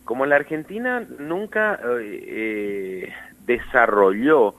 como 0.06 0.26
la 0.26 0.38
Argentina 0.38 1.06
nunca 1.20 1.80
eh, 2.02 3.12
desarrolló 3.46 4.56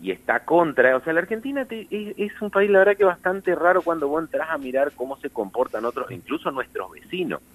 y 0.00 0.10
está 0.10 0.40
contra, 0.40 0.96
o 0.96 1.00
sea, 1.00 1.12
la 1.12 1.20
Argentina 1.20 1.66
es, 1.70 2.42
un 2.42 2.50
país, 2.50 2.70
la 2.70 2.80
verdad, 2.80 2.96
que 2.96 3.04
bastante 3.04 3.54
raro 3.54 3.82
cuando 3.82 4.08
vos 4.08 4.22
entras 4.22 4.50
a 4.50 4.58
mirar 4.58 4.92
cómo 4.94 5.16
se 5.16 5.30
comportan 5.30 5.84
otros, 5.84 6.10
incluso 6.10 6.50
nuestros 6.50 6.90
vecinos. 6.92 7.40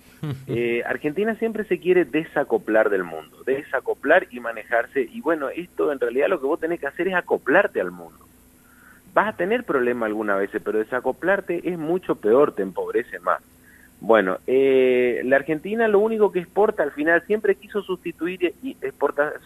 Eh, 0.46 0.84
Argentina 0.86 1.34
siempre 1.34 1.64
se 1.64 1.80
quiere 1.80 2.06
desacoplar 2.06 2.92
del 2.92 3.04
mundo, 3.04 3.42
desacoplar 3.44 4.28
y 4.30 4.40
manejarse. 4.40 5.02
Y 5.12 5.20
bueno, 5.20 5.50
esto 5.50 5.92
en 5.92 6.00
realidad 6.00 6.28
lo 6.30 6.40
que 6.40 6.46
vos 6.46 6.60
tenés 6.60 6.80
que 6.80 6.86
hacer 6.86 7.08
es 7.08 7.16
acoplarte 7.16 7.82
al 7.82 7.90
mundo. 7.90 8.20
Vas 9.16 9.30
a 9.30 9.36
tener 9.36 9.64
problemas 9.64 10.06
alguna 10.06 10.36
vez, 10.36 10.52
pero 10.64 10.78
desacoplarte 10.78 11.68
es 11.68 11.76
mucho 11.76 12.18
peor, 12.18 12.54
te 12.54 12.62
empobrece 12.62 13.18
más. 13.18 13.42
Bueno, 14.00 14.38
eh, 14.48 15.22
la 15.26 15.36
Argentina 15.38 15.88
lo 15.88 16.00
único 16.00 16.32
que 16.32 16.40
exporta 16.40 16.82
al 16.84 16.92
final 16.92 17.24
siempre 17.28 17.56
quiso 17.56 17.82
sustituir 17.82 18.54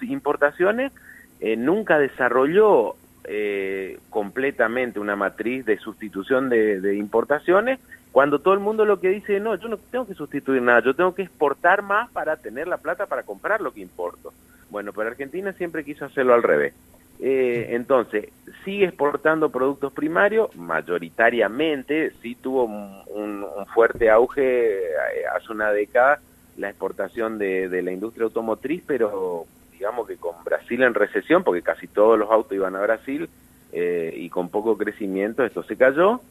importaciones, 0.02 0.92
eh, 1.40 1.56
nunca 1.56 1.98
desarrolló 2.00 2.96
eh, 3.28 3.98
completamente 4.12 5.00
una 5.00 5.16
matriz 5.16 5.66
de 5.66 5.78
sustitución 5.80 6.48
de, 6.50 6.96
importaciones, 6.96 7.80
cuando 8.12 8.40
todo 8.40 8.54
el 8.54 8.60
mundo 8.60 8.86
lo 8.86 9.00
que 9.00 9.10
dice, 9.10 9.40
no, 9.40 9.56
yo 9.56 9.68
no 9.68 9.78
tengo 9.78 10.08
que 10.08 10.14
sustituir 10.14 10.62
nada, 10.62 10.82
yo 10.82 10.94
tengo 10.94 11.16
que 11.16 11.24
exportar 11.24 11.82
más 11.82 12.10
para 12.12 12.38
tener 12.38 12.68
la 12.68 12.78
plata 12.78 13.08
para 13.08 13.24
comprar 13.24 13.62
lo 13.62 13.74
que 13.74 13.82
importo. 13.82 14.32
Bueno, 14.70 14.94
pero 14.94 15.10
Argentina 15.10 15.54
siempre 15.54 15.84
quiso 15.84 16.06
hacerlo 16.06 16.34
al 16.34 16.44
revés. 16.44 16.74
Eh, 17.20 17.70
entonces, 17.72 18.30
sigue 18.64 18.86
exportando 18.86 19.50
productos 19.50 19.92
primarios, 19.92 20.56
mayoritariamente, 20.56 22.12
sí 22.22 22.36
tuvo 22.36 22.66
un, 22.66 23.46
fuerte 23.74 24.10
auge 24.10 24.44
eh, 24.44 25.26
hace 25.36 25.52
una 25.52 25.72
década 25.72 26.20
la 26.58 26.70
exportación 26.70 27.38
de, 27.38 27.68
de, 27.70 27.82
la 27.82 27.92
industria 27.92 28.26
automotriz, 28.26 28.84
pero 28.86 29.46
digamos 29.78 30.08
que 30.08 30.18
con 30.18 30.44
Brasil 30.44 30.82
en 30.84 30.94
recesión, 30.94 31.44
porque 31.44 31.62
casi 31.62 31.88
todos 31.88 32.18
los 32.18 32.32
autos 32.32 32.54
iban 32.54 32.76
a 32.76 32.82
Brasil, 32.82 33.30
eh, 33.72 34.14
y 34.16 34.30
con 34.30 34.50
poco 34.50 34.78
crecimiento 34.78 35.44
esto 35.44 35.64
se 35.64 35.76
cayó. 35.76 36.22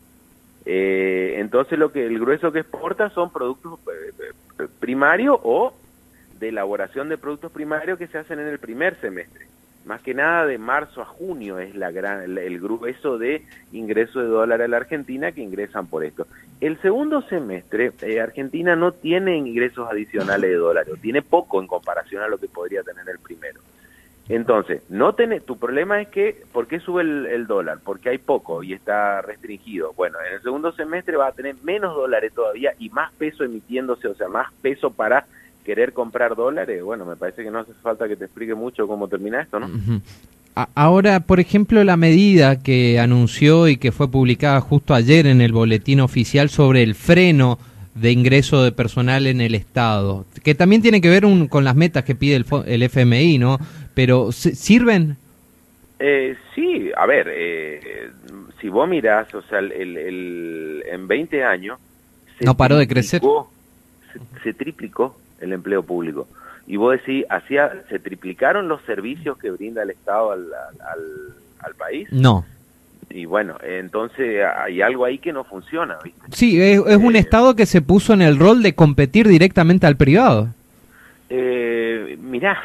entonces 0.67 1.79
lo 1.79 1.93
que 1.93 2.07
el 2.07 2.19
grueso 2.19 2.51
que 2.51 2.61
exporta 2.61 3.11
son 3.11 3.31
productos 3.31 3.79
primarios 4.81 5.39
o 5.43 5.75
de 6.39 6.49
elaboración 6.49 7.11
de 7.11 7.19
productos 7.19 7.53
primarios 7.53 7.99
que 7.99 8.07
se 8.07 8.17
hacen 8.17 8.39
en 8.41 8.49
el 8.49 8.59
primer 8.59 8.99
semestre 9.01 9.47
más 9.85 10.00
que 10.00 10.14
nada 10.14 10.47
de 10.47 10.59
marzo 10.59 11.03
a 11.03 11.05
junio 11.05 11.59
es 11.59 11.75
la 11.75 11.91
gran, 11.91 12.38
el, 12.38 12.61
grueso 12.61 13.19
de 13.19 13.45
ingreso 13.73 14.21
de 14.21 14.26
dólar 14.26 14.62
a 14.62 14.69
la 14.69 14.79
Argentina 14.79 15.33
que 15.33 15.43
ingresan 15.43 15.87
por 15.87 16.05
esto. 16.05 16.26
El 16.61 16.81
segundo 16.81 17.23
semestre, 17.23 17.93
eh, 18.03 18.21
Argentina 18.21 18.76
no 18.76 18.93
tiene 18.93 19.37
ingresos 19.37 19.88
adicionales 19.91 20.50
de 20.50 20.57
dólares, 20.57 20.95
tiene 21.03 21.23
poco 21.23 21.61
en 21.61 21.67
comparación 21.67 22.23
a 22.23 22.29
lo 22.29 22.38
que 22.38 22.49
podría 22.49 22.83
tener 22.83 23.09
el 23.09 23.19
primero. 23.19 23.61
Entonces, 24.29 24.83
no 24.88 25.14
tiene, 25.14 25.41
tu 25.41 25.59
problema 25.59 26.00
es 26.00 26.09
que, 26.09 26.45
¿por 26.50 26.67
qué 26.67 26.81
sube 26.81 27.03
el, 27.03 27.26
el, 27.26 27.47
dólar? 27.47 27.79
Porque 27.85 28.09
hay 28.09 28.17
poco 28.17 28.62
y 28.62 28.73
está 28.73 29.21
restringido. 29.21 29.93
Bueno, 29.93 30.17
en 30.26 30.35
el 30.35 30.43
segundo 30.43 30.73
semestre 30.73 31.19
va 31.19 31.26
a 31.26 31.33
tener 31.33 31.57
menos 31.62 31.95
dólares 31.95 32.33
todavía 32.33 32.73
y 32.79 32.88
más 32.88 33.12
peso 33.12 33.45
emitiéndose, 33.45 34.09
o 34.09 34.14
sea, 34.14 34.29
más 34.29 34.50
peso 34.62 34.91
para 34.91 35.26
querer 35.64 35.92
comprar 35.92 36.37
dólares, 36.37 36.83
bueno, 36.83 37.04
me 37.04 37.16
parece 37.16 37.42
que 37.42 37.50
no 37.50 37.61
hace 37.61 37.73
falta 37.83 38.06
que 38.06 38.16
te 38.16 38.26
explique 38.26 38.54
mucho 38.54 38.87
cómo 38.87 39.09
termina 39.09 39.40
esto, 39.40 39.59
¿no? 39.59 39.68
Ahora, 40.75 41.21
por 41.21 41.40
ejemplo, 41.40 41.83
la 41.83 41.97
medida 41.97 42.62
que 42.62 43.00
anunció 43.00 43.66
y 43.66 43.76
que 43.76 43.90
fue 43.90 44.09
publicada 44.09 44.61
justo 44.61 44.94
ayer 44.94 45.26
en 45.26 45.40
el 45.40 45.52
boletín 45.52 46.00
oficial 46.00 46.49
sobre 46.49 46.85
el 46.85 46.94
freno 46.94 47.59
de 47.94 48.12
ingreso 48.12 48.62
de 48.62 48.71
personal 48.71 49.26
en 49.26 49.40
el 49.40 49.54
Estado, 49.54 50.26
que 50.44 50.54
también 50.54 50.83
tiene 50.83 51.00
que 51.00 51.11
ver 51.11 51.25
con 51.49 51.64
las 51.64 51.75
metas 51.75 52.04
que 52.04 52.14
pide 52.14 52.37
el, 52.37 52.44
el 52.66 52.83
FMI, 52.85 53.38
¿no? 53.38 53.59
Pero, 53.94 54.30
¿sirven? 54.30 55.16
Eh, 55.99 56.37
sí, 56.54 56.90
a 56.97 57.06
ver, 57.06 57.28
eh, 57.33 58.11
si 58.61 58.68
vos 58.68 58.88
mirás, 58.88 59.33
o 59.35 59.42
sea, 59.42 59.59
el, 59.59 60.83
en 60.87 61.09
20 61.09 61.42
años... 61.42 61.80
no 62.40 62.56
paró 62.56 62.76
de 62.76 62.87
crecer. 62.87 63.23
se 64.42 64.52
triplicó 64.52 65.16
el 65.41 65.53
empleo 65.53 65.83
público. 65.83 66.26
Y 66.67 66.76
vos 66.76 66.93
decís, 66.93 67.25
hacía, 67.29 67.85
¿se 67.88 67.99
triplicaron 67.99 68.69
los 68.69 68.83
servicios 68.83 69.37
que 69.38 69.50
brinda 69.50 69.83
el 69.83 69.91
Estado 69.91 70.33
al, 70.33 70.47
al, 71.61 71.75
país? 71.75 72.09
No. 72.11 72.45
Y 73.11 73.26
bueno, 73.26 73.57
entonces 73.62 74.43
hay 74.45 74.81
algo 74.81 75.05
ahí 75.05 75.19
que 75.19 75.33
no 75.33 75.45
funciona, 75.45 75.99
¿viste? 76.03 76.21
Sí, 76.33 76.61
es, 76.61 76.79
un 76.79 77.17
eh, 77.17 77.19
Estado 77.19 77.55
que 77.55 77.67
se 77.67 77.83
puso 77.83 78.14
en 78.14 78.23
el 78.23 78.38
rol 78.38 78.62
de 78.62 78.75
competir 78.75 79.29
directamente 79.29 79.87
al 79.87 79.97
privado. 79.97 80.49
Eh, 81.29 82.17
mirá, 82.21 82.59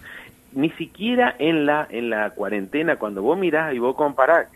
ni 0.52 0.70
siquiera 0.70 1.36
en 1.38 1.66
la, 1.66 1.86
en 1.90 2.08
la 2.08 2.30
cuarentena, 2.30 2.96
cuando 2.96 3.22
vos 3.22 3.38
mirás 3.38 3.74
y 3.74 3.78
vos 3.78 3.96
comparás, 3.96 4.46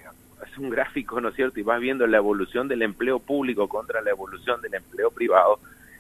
es 0.51 0.59
un 0.59 0.71
gráfico, 0.71 1.21
¿no 1.21 1.29
es 1.29 1.37
cierto? 1.37 1.61
Y 1.61 1.63
vas 1.63 1.81
viendo 1.81 2.07
la 2.07 2.17
evolución 2.17 2.67
del 2.69 2.83
empleo 2.83 3.19
público 3.19 3.69
contra 3.69 4.01
la 4.01 4.11
evolución 4.11 4.61
del 4.63 4.75
empleo 4.75 5.11
privado, 5.11 5.59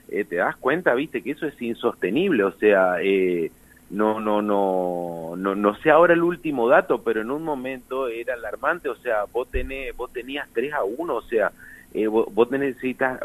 eh, 0.09 0.25
te 0.25 0.37
das 0.37 0.57
cuenta, 0.57 0.95
viste, 0.95 1.23
que 1.23 1.33
eso 1.33 1.47
es 1.47 1.61
insostenible, 1.61 2.45
o 2.45 2.53
sea, 2.53 2.97
eh, 3.01 3.51
no, 3.91 4.21
no, 4.21 4.43
no, 4.43 5.35
no, 5.37 5.55
no 5.55 5.75
sé 5.77 5.91
ahora 5.91 6.15
el 6.15 6.23
último 6.23 6.69
dato, 6.69 7.03
pero 7.03 7.21
en 7.21 7.31
un 7.31 7.43
momento 7.43 8.09
era 8.09 8.35
alarmante, 8.35 8.89
o 8.89 8.97
sea, 8.97 9.25
vos 9.33 9.49
tenés, 9.51 9.97
vos 9.97 10.13
tenías 10.13 10.49
3 10.53 10.73
a 10.75 10.85
1, 10.85 11.15
o 11.15 11.23
sea, 11.23 11.53
eh, 11.95 12.07
vos, 12.09 12.27
vos, 12.33 12.51
necesitas, 12.51 13.21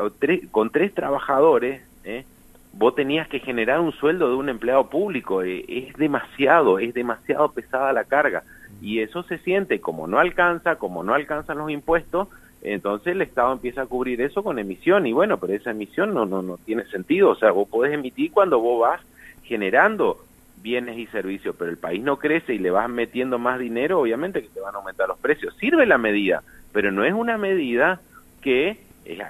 con 0.52 0.70
tres 0.70 0.94
trabajadores, 0.94 1.82
eh, 2.04 2.26
vos 2.74 2.96
tenías 2.96 3.28
que 3.28 3.40
generar 3.40 3.80
un 3.80 3.92
sueldo 3.92 4.30
de 4.30 4.36
un 4.36 4.50
empleado 4.50 4.88
público, 4.90 5.42
es 5.42 5.94
demasiado, 5.98 6.80
es 6.80 6.94
demasiado 6.94 7.52
pesada 7.52 7.92
la 7.92 8.04
carga, 8.04 8.44
y 8.82 9.00
eso 9.00 9.24
se 9.24 9.40
siente, 9.40 9.82
como 9.82 10.08
no 10.08 10.20
alcanza, 10.20 10.76
como 10.76 11.04
no 11.04 11.14
alcanzan 11.14 11.58
los 11.58 11.72
impuestos, 11.72 12.28
entonces 12.62 13.14
el 13.14 13.22
Estado 13.22 13.54
empieza 13.54 13.82
a 13.82 13.86
cubrir 13.88 14.22
eso 14.22 14.44
con 14.44 14.60
emisión 14.60 15.08
y 15.08 15.14
bueno, 15.14 15.38
pero 15.38 15.54
esa 15.54 15.72
emisión 15.72 16.14
no, 16.14 16.26
no, 16.26 16.42
no 16.42 16.58
tiene 16.58 16.86
sentido, 16.86 17.30
o 17.30 17.36
sea, 17.36 17.52
vos 17.52 17.68
podés 17.68 17.94
emitir 17.94 18.32
cuando 18.32 18.60
vos 18.60 18.82
vas 18.82 19.02
generando 19.44 20.18
bienes 20.62 20.98
y 20.98 21.08
servicios, 21.08 21.56
pero 21.58 21.72
el 21.72 21.78
país 21.78 22.04
no 22.04 22.18
crece 22.18 22.54
y 22.54 22.60
le 22.60 22.72
vas 22.72 22.90
metiendo 22.90 23.40
más 23.40 23.60
dinero, 23.60 24.00
obviamente 24.00 24.42
que 24.42 24.50
te 24.50 24.60
van 24.60 24.76
a 24.76 24.78
aumentar 24.78 25.08
los 25.08 25.18
precios. 25.18 25.56
Sirve 25.60 25.86
la 25.86 25.98
medida, 25.98 26.44
pero 26.72 26.92
no 26.92 27.04
es 27.04 27.14
una 27.14 27.38
medida 27.38 28.00
que, 28.42 28.80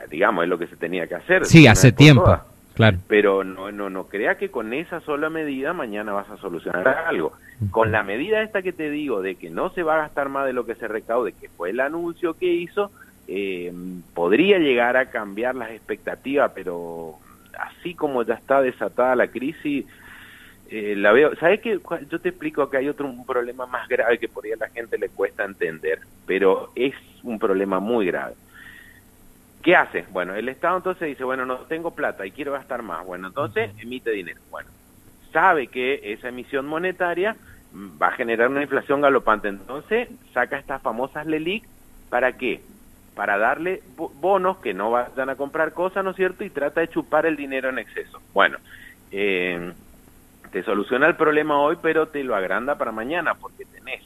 digamos, 0.10 0.44
es 0.44 0.50
lo 0.50 0.60
que 0.60 0.68
se 0.68 0.76
tenía 0.76 1.08
que 1.08 1.16
hacer. 1.16 1.46
Sí, 1.46 1.68
hace 1.68 1.92
tiempo. 1.92 2.38
Claro. 2.74 2.98
Pero 3.08 3.44
no, 3.44 3.72
no, 3.72 3.90
no 3.90 4.06
crea 4.06 4.36
que 4.36 4.50
con 4.50 4.74
esa 4.74 5.02
sola 5.02 5.30
medida 5.30 5.74
mañana 5.74 6.14
vas 6.14 6.30
a 6.30 6.38
solucionar 6.38 6.88
algo. 6.88 7.34
Con 7.70 7.92
la 7.92 8.02
medida 8.02 8.42
esta 8.42 8.62
que 8.62 8.74
te 8.74 8.90
digo 8.90 9.22
de 9.22 9.36
que 9.36 9.50
no 9.50 9.70
se 9.72 9.84
va 9.84 9.96
a 9.96 10.02
gastar 10.04 10.30
más 10.30 10.46
de 10.46 10.54
lo 10.54 10.66
que 10.66 10.76
se 10.76 10.88
recaude, 10.88 11.34
que 11.34 11.50
fue 11.50 11.70
el 11.70 11.80
anuncio 11.80 12.34
que 12.34 12.48
hizo, 12.48 12.92
eh, 13.28 13.74
podría 14.14 14.60
llegar 14.60 14.98
a 14.98 15.10
cambiar 15.10 15.56
las 15.56 15.72
expectativas, 15.72 16.52
pero 16.54 17.18
así 17.58 17.94
como 17.94 18.24
ya 18.24 18.36
está 18.36 18.62
desatada 18.62 19.16
la 19.16 19.28
crisis, 19.28 19.86
eh, 20.70 20.96
la 20.96 21.12
veo. 21.12 21.36
¿Sabes 21.36 21.60
qué? 21.62 21.80
Yo 22.10 22.20
te 22.20 22.30
explico 22.30 22.70
que 22.70 22.78
hay 22.78 22.88
otro 22.88 23.06
un 23.08 23.26
problema 23.26 23.66
más 23.66 23.88
grave 23.88 24.18
que 24.18 24.30
por 24.30 24.46
ahí 24.46 24.54
a 24.54 24.58
la 24.58 24.70
gente 24.70 24.98
le 24.98 25.10
cuesta 25.10 25.44
entender, 25.44 26.00
pero 26.26 26.72
es 26.76 26.96
un 27.24 27.40
problema 27.40 27.80
muy 27.80 28.06
grave. 28.06 28.36
¿Qué 29.62 29.76
hace? 29.76 30.06
Bueno, 30.12 30.34
el 30.34 30.50
Estado 30.50 30.78
entonces 30.78 31.10
dice, 31.10 31.24
bueno, 31.24 31.46
no 31.46 31.58
tengo 31.60 31.92
plata 31.92 32.26
y 32.26 32.32
quiero 32.32 32.54
gastar 32.54 32.82
más. 32.82 33.06
Bueno, 33.06 33.28
entonces 33.28 33.72
emite 33.80 34.12
dinero. 34.12 34.42
Bueno, 34.50 34.70
sabe 35.32 35.68
que 35.68 36.14
esa 36.14 36.30
emisión 36.30 36.66
monetaria 36.66 37.36
va 38.02 38.08
a 38.08 38.12
generar 38.12 38.50
una 38.50 38.64
inflación 38.64 39.02
galopante. 39.02 39.50
Entonces 39.50 40.10
saca 40.34 40.58
estas 40.58 40.82
famosas 40.82 41.28
LELIC. 41.28 41.64
¿Para 42.10 42.38
qué? 42.38 42.62
Para 43.16 43.38
darle 43.38 43.82
bonos 43.96 44.58
que 44.58 44.74
no 44.74 44.92
vayan 44.92 45.30
a 45.30 45.36
comprar 45.36 45.74
cosas, 45.74 46.04
¿no 46.04 46.12
es 46.12 46.16
cierto? 46.16 46.44
Y 46.44 46.50
trata 46.50 46.82
de 46.82 46.88
chupar 46.88 47.26
el 47.26 47.36
dinero 47.36 47.70
en 47.70 47.80
exceso. 47.80 48.22
Bueno, 48.34 48.58
eh, 49.12 49.74
te 50.52 50.64
soluciona 50.64 51.08
el 51.08 51.16
problema 51.16 51.60
hoy, 51.60 51.78
pero 51.82 52.08
te 52.08 52.24
lo 52.24 52.36
agranda 52.36 52.78
para 52.78 52.92
mañana, 52.92 53.36
porque 53.36 53.66
tenés 53.66 54.02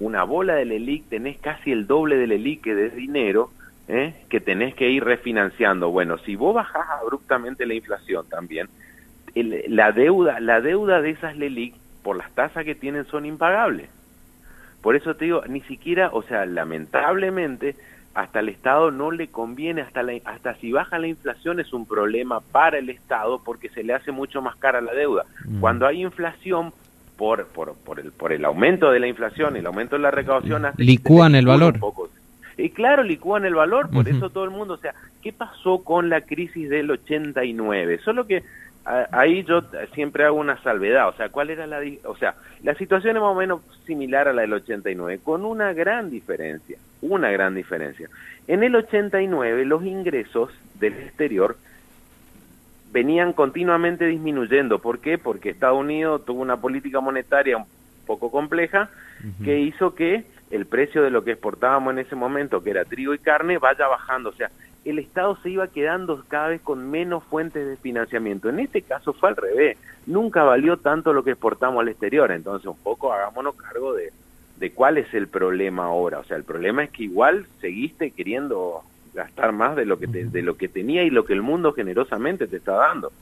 una 0.00 0.24
bola 0.24 0.54
del 0.54 0.72
ELIC, 0.72 1.08
tenés 1.08 1.38
casi 1.38 1.72
el 1.72 1.86
doble 1.86 2.16
del 2.16 2.32
ELIC 2.32 2.62
que 2.62 2.74
de 2.74 2.90
dinero, 2.90 3.50
¿eh? 3.88 4.14
que 4.28 4.40
tenés 4.40 4.74
que 4.74 4.90
ir 4.90 5.04
refinanciando. 5.04 5.90
Bueno, 5.90 6.18
si 6.18 6.36
vos 6.36 6.54
bajás 6.54 6.88
abruptamente 7.02 7.66
la 7.66 7.74
inflación 7.74 8.28
también, 8.28 8.68
la 9.34 9.92
deuda, 9.92 10.40
la 10.40 10.60
deuda 10.60 11.00
de 11.00 11.10
esas 11.10 11.36
LELIC 11.36 11.74
por 12.02 12.16
las 12.16 12.30
tasas 12.34 12.64
que 12.64 12.74
tienen 12.74 13.04
son 13.06 13.26
impagables. 13.26 13.88
Por 14.80 14.96
eso 14.96 15.16
te 15.16 15.24
digo, 15.24 15.42
ni 15.48 15.62
siquiera, 15.62 16.10
o 16.12 16.22
sea, 16.22 16.44
lamentablemente 16.44 17.74
hasta 18.14 18.40
el 18.40 18.48
Estado 18.48 18.90
no 18.90 19.10
le 19.10 19.28
conviene, 19.28 19.82
hasta, 19.82 20.02
hasta 20.24 20.54
si 20.56 20.72
baja 20.72 20.98
la 20.98 21.08
inflación 21.08 21.58
es 21.60 21.72
un 21.72 21.84
problema 21.84 22.40
para 22.40 22.78
el 22.78 22.88
Estado 22.88 23.42
porque 23.44 23.68
se 23.70 23.82
le 23.82 23.92
hace 23.92 24.12
mucho 24.12 24.40
más 24.40 24.56
cara 24.56 24.80
la 24.80 24.94
deuda. 24.94 25.24
Mm. 25.44 25.60
Cuando 25.60 25.86
hay 25.86 26.02
inflación, 26.02 26.72
por, 27.16 27.46
por, 27.48 27.74
por, 27.74 28.00
el, 28.00 28.12
por 28.12 28.32
el 28.32 28.44
aumento 28.44 28.90
de 28.90 29.00
la 29.00 29.06
inflación 29.06 29.56
y 29.56 29.60
el 29.60 29.66
aumento 29.66 29.96
de 29.96 30.02
la 30.02 30.10
recaudación... 30.10 30.66
Licúan 30.76 31.34
el 31.34 31.46
valor. 31.46 31.78
Y 32.56 32.70
claro, 32.70 33.02
licúan 33.02 33.44
el 33.44 33.54
valor, 33.54 33.90
por 33.90 34.08
eso 34.08 34.30
todo 34.30 34.44
el 34.44 34.50
mundo, 34.50 34.74
o 34.74 34.78
sea, 34.78 34.94
¿qué 35.22 35.32
pasó 35.32 35.82
con 35.82 36.08
la 36.08 36.20
crisis 36.20 36.70
del 36.70 36.90
89? 36.90 37.98
Solo 38.04 38.26
que 38.28 38.44
ahí 38.84 39.44
yo 39.44 39.62
siempre 39.94 40.24
hago 40.24 40.36
una 40.36 40.62
salvedad, 40.62 41.08
o 41.08 41.12
sea, 41.12 41.30
¿cuál 41.30 41.50
era 41.50 41.66
la, 41.66 41.80
o 42.04 42.16
sea, 42.16 42.34
la 42.62 42.74
situación 42.74 43.16
es 43.16 43.22
más 43.22 43.32
o 43.32 43.34
menos 43.34 43.62
similar 43.86 44.28
a 44.28 44.32
la 44.32 44.42
del 44.42 44.52
89, 44.52 45.20
con 45.22 45.44
una 45.44 45.72
gran 45.72 46.10
diferencia, 46.10 46.78
una 47.00 47.30
gran 47.30 47.54
diferencia. 47.54 48.08
En 48.46 48.62
el 48.62 48.74
89 48.76 49.64
los 49.64 49.84
ingresos 49.84 50.50
del 50.78 50.94
exterior 50.94 51.56
venían 52.92 53.32
continuamente 53.32 54.06
disminuyendo. 54.06 54.78
¿Por 54.78 55.00
qué? 55.00 55.18
Porque 55.18 55.50
Estados 55.50 55.80
Unidos 55.80 56.24
tuvo 56.24 56.42
una 56.42 56.58
política 56.58 57.00
monetaria 57.00 57.56
un 57.56 57.66
poco 58.06 58.30
compleja 58.30 58.88
que 59.42 59.58
hizo 59.58 59.94
que 59.94 60.24
el 60.50 60.66
precio 60.66 61.02
de 61.02 61.10
lo 61.10 61.24
que 61.24 61.32
exportábamos 61.32 61.92
en 61.92 62.00
ese 62.00 62.14
momento, 62.14 62.62
que 62.62 62.70
era 62.70 62.84
trigo 62.84 63.14
y 63.14 63.18
carne, 63.18 63.58
vaya 63.58 63.88
bajando. 63.88 64.28
O 64.28 64.34
sea, 64.34 64.50
el 64.84 64.98
Estado 64.98 65.36
se 65.42 65.50
iba 65.50 65.68
quedando 65.68 66.22
cada 66.28 66.48
vez 66.48 66.60
con 66.60 66.90
menos 66.90 67.24
fuentes 67.24 67.66
de 67.66 67.76
financiamiento. 67.76 68.48
En 68.48 68.60
este 68.60 68.82
caso 68.82 69.12
fue 69.12 69.30
al 69.30 69.36
revés. 69.36 69.78
Nunca 70.06 70.42
valió 70.42 70.76
tanto 70.76 71.12
lo 71.12 71.24
que 71.24 71.32
exportamos 71.32 71.80
al 71.80 71.88
exterior. 71.88 72.30
Entonces, 72.32 72.66
un 72.66 72.76
poco 72.76 73.12
hagámonos 73.12 73.54
cargo 73.54 73.94
de, 73.94 74.12
de 74.58 74.72
cuál 74.72 74.98
es 74.98 75.12
el 75.14 75.28
problema 75.28 75.84
ahora. 75.84 76.18
O 76.18 76.24
sea, 76.24 76.36
el 76.36 76.44
problema 76.44 76.84
es 76.84 76.90
que 76.90 77.04
igual 77.04 77.46
seguiste 77.60 78.10
queriendo 78.10 78.82
gastar 79.14 79.52
más 79.52 79.76
de 79.76 79.86
lo 79.86 79.98
que 79.98 80.08
de 80.08 80.42
lo 80.42 80.56
que 80.56 80.68
tenía 80.68 81.04
y 81.04 81.10
lo 81.10 81.24
que 81.24 81.34
el 81.34 81.42
mundo 81.42 81.72
generosamente 81.72 82.48
te 82.48 82.56
está 82.56 82.72
dando 82.72 83.12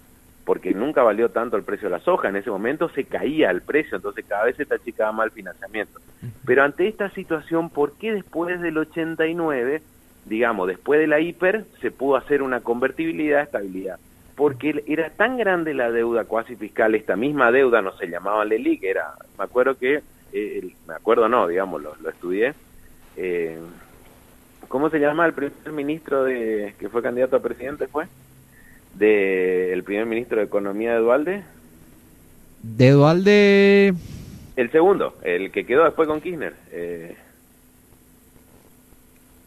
porque 0.44 0.74
nunca 0.74 1.02
valió 1.02 1.30
tanto 1.30 1.56
el 1.56 1.62
precio 1.62 1.88
de 1.88 1.96
la 1.96 2.04
soja, 2.04 2.28
en 2.28 2.36
ese 2.36 2.50
momento 2.50 2.88
se 2.88 3.04
caía 3.04 3.50
el 3.50 3.62
precio, 3.62 3.96
entonces 3.96 4.24
cada 4.26 4.44
vez 4.44 4.56
se 4.56 4.66
te 4.66 4.74
achicaba 4.74 5.12
más 5.12 5.26
el 5.26 5.32
financiamiento. 5.32 6.00
Pero 6.44 6.64
ante 6.64 6.88
esta 6.88 7.10
situación, 7.10 7.70
¿por 7.70 7.92
qué 7.96 8.12
después 8.12 8.60
del 8.60 8.78
89, 8.78 9.82
digamos, 10.24 10.68
después 10.68 11.00
de 11.00 11.06
la 11.06 11.20
hiper, 11.20 11.64
se 11.80 11.90
pudo 11.90 12.16
hacer 12.16 12.42
una 12.42 12.60
convertibilidad 12.60 13.38
de 13.38 13.44
estabilidad? 13.44 13.98
Porque 14.36 14.82
era 14.86 15.10
tan 15.10 15.36
grande 15.36 15.74
la 15.74 15.90
deuda 15.90 16.24
cuasi 16.24 16.56
fiscal, 16.56 16.94
esta 16.94 17.16
misma 17.16 17.52
deuda 17.52 17.82
no 17.82 17.96
se 17.96 18.06
llamaba 18.06 18.44
LELIC, 18.44 18.82
era, 18.84 19.14
me 19.38 19.44
acuerdo 19.44 19.76
que, 19.76 20.02
eh, 20.32 20.74
me 20.86 20.94
acuerdo 20.94 21.28
no, 21.28 21.46
digamos, 21.46 21.82
lo, 21.82 22.08
estudié, 22.08 22.54
eh, 23.16 23.58
¿cómo 24.68 24.88
se 24.90 24.98
llama 24.98 25.26
el 25.26 25.34
primer 25.34 25.52
ministro 25.72 26.24
de 26.24 26.74
que 26.78 26.88
fue 26.88 27.02
candidato 27.02 27.36
a 27.36 27.42
presidente? 27.42 27.86
¿Fue? 27.86 28.06
del 28.94 29.82
primer 29.84 30.06
ministro 30.06 30.38
de 30.38 30.44
Economía 30.44 30.92
de 30.94 30.98
Dualde. 30.98 31.42
¿De 32.62 32.90
Dualde? 32.90 33.94
El 34.56 34.70
segundo, 34.70 35.16
el 35.22 35.50
que 35.50 35.64
quedó 35.64 35.84
después 35.84 36.08
con 36.08 36.20
Kirchner. 36.20 36.54
Eh... 36.70 37.16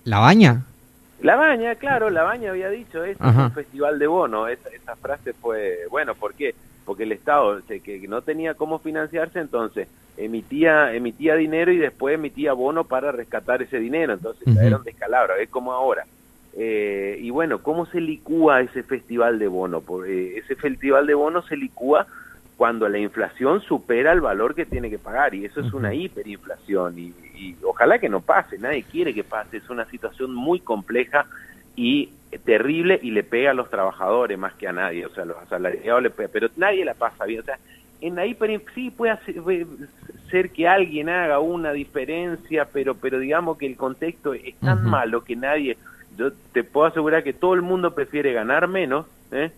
¿La 0.05 0.19
Baña? 0.19 0.63
La 1.21 1.35
Baña, 1.35 1.75
claro, 1.75 2.09
La 2.09 2.24
Baña 2.24 2.51
había 2.51 2.69
dicho, 2.69 3.03
es 3.03 3.17
un 3.19 3.51
festival 3.51 4.00
de 4.00 4.07
bono, 4.07 4.47
esa, 4.47 4.69
esa, 4.69 4.95
frase 4.95 5.33
fue, 5.33 5.79
bueno, 5.89 6.15
¿por 6.15 6.33
qué? 6.33 6.55
Porque 6.85 7.03
el 7.03 7.12
Estado 7.12 7.62
que 7.65 8.05
no 8.07 8.21
tenía 8.21 8.53
cómo 8.53 8.79
financiarse, 8.79 9.39
entonces 9.39 9.88
emitía 10.17 10.93
emitía 10.93 11.35
dinero 11.35 11.71
y 11.71 11.77
después 11.77 12.15
emitía 12.15 12.53
bono 12.53 12.85
para 12.85 13.12
rescatar 13.12 13.62
ese 13.62 13.79
dinero, 13.79 14.13
entonces 14.13 14.47
era 14.55 14.77
un 14.77 14.83
descalabro, 14.83 15.35
es 15.35 15.50
como 15.50 15.74
ahora 15.74 16.05
eh, 16.57 17.19
y 17.21 17.29
bueno, 17.31 17.59
¿cómo 17.59 17.85
se 17.85 18.00
licúa 18.00 18.62
ese 18.62 18.81
festival 18.83 19.39
de 19.39 19.47
bono? 19.47 19.83
Eh, 20.07 20.35
ese 20.38 20.55
festival 20.55 21.05
de 21.05 21.13
bono 21.13 21.41
se 21.41 21.57
licúa 21.57 22.07
cuando 22.57 22.88
la 22.88 22.97
inflación 22.97 23.62
supera 23.62 24.12
el 24.12 24.21
valor 24.21 24.55
que 24.55 24.65
tiene 24.65 24.89
que 24.89 24.97
pagar 24.97 25.35
y 25.35 25.45
eso 25.45 25.59
es 25.59 25.74
una 25.74 25.93
hiperinflación 25.93 26.97
y, 26.97 27.13
ojalá 27.63 28.00
que 28.00 28.09
no 28.09 28.21
pase, 28.21 28.57
nadie 28.57 28.83
quiere 28.83 29.13
que 29.13 29.24
pase, 29.24 29.57
es 29.57 29.69
una 29.69 29.85
situación 29.85 30.33
muy 30.33 30.59
compleja 30.59 31.25
y 31.75 32.09
terrible 32.45 33.00
y 33.01 33.12
le 33.12 33.24
pega 33.24 33.51
a 33.51 33.53
los 33.53 33.69
trabajadores 33.69 34.38
más 34.38 34.53
que 34.53 34.67
a 34.67 34.74
nadie, 34.74 35.05
o 35.05 35.09
sea, 35.09 35.25
los 35.25 35.38
asalariados 35.38 36.03
le 36.03 36.09
pega, 36.09 36.29
pero 36.31 36.47
nadie 36.55 36.85
la 36.85 36.93
pasa 36.93 37.25
bien, 37.25 37.41
o 37.41 37.43
sea, 37.43 37.59
en 38.01 38.15
la 38.15 38.25
hiper 38.25 38.62
sí 38.74 38.91
puede 38.91 39.17
ser 40.29 40.51
que 40.51 40.67
alguien 40.67 41.09
haga 41.09 41.39
una 41.39 41.71
diferencia, 41.71 42.65
pero 42.71 42.95
pero 42.95 43.19
digamos 43.19 43.57
que 43.57 43.65
el 43.65 43.77
contexto 43.77 44.33
es 44.33 44.55
tan 44.59 44.85
malo 44.85 45.24
que 45.24 45.35
nadie 45.35 45.77
yo 46.17 46.31
te 46.53 46.63
puedo 46.63 46.88
asegurar 46.88 47.24
que 47.24 47.33
todo 47.33 47.53
el 47.53 47.62
mundo 47.62 47.93
prefiere 47.93 48.33
ganar 48.33 48.67
menos, 48.67 49.05
¿eh? 49.36 49.51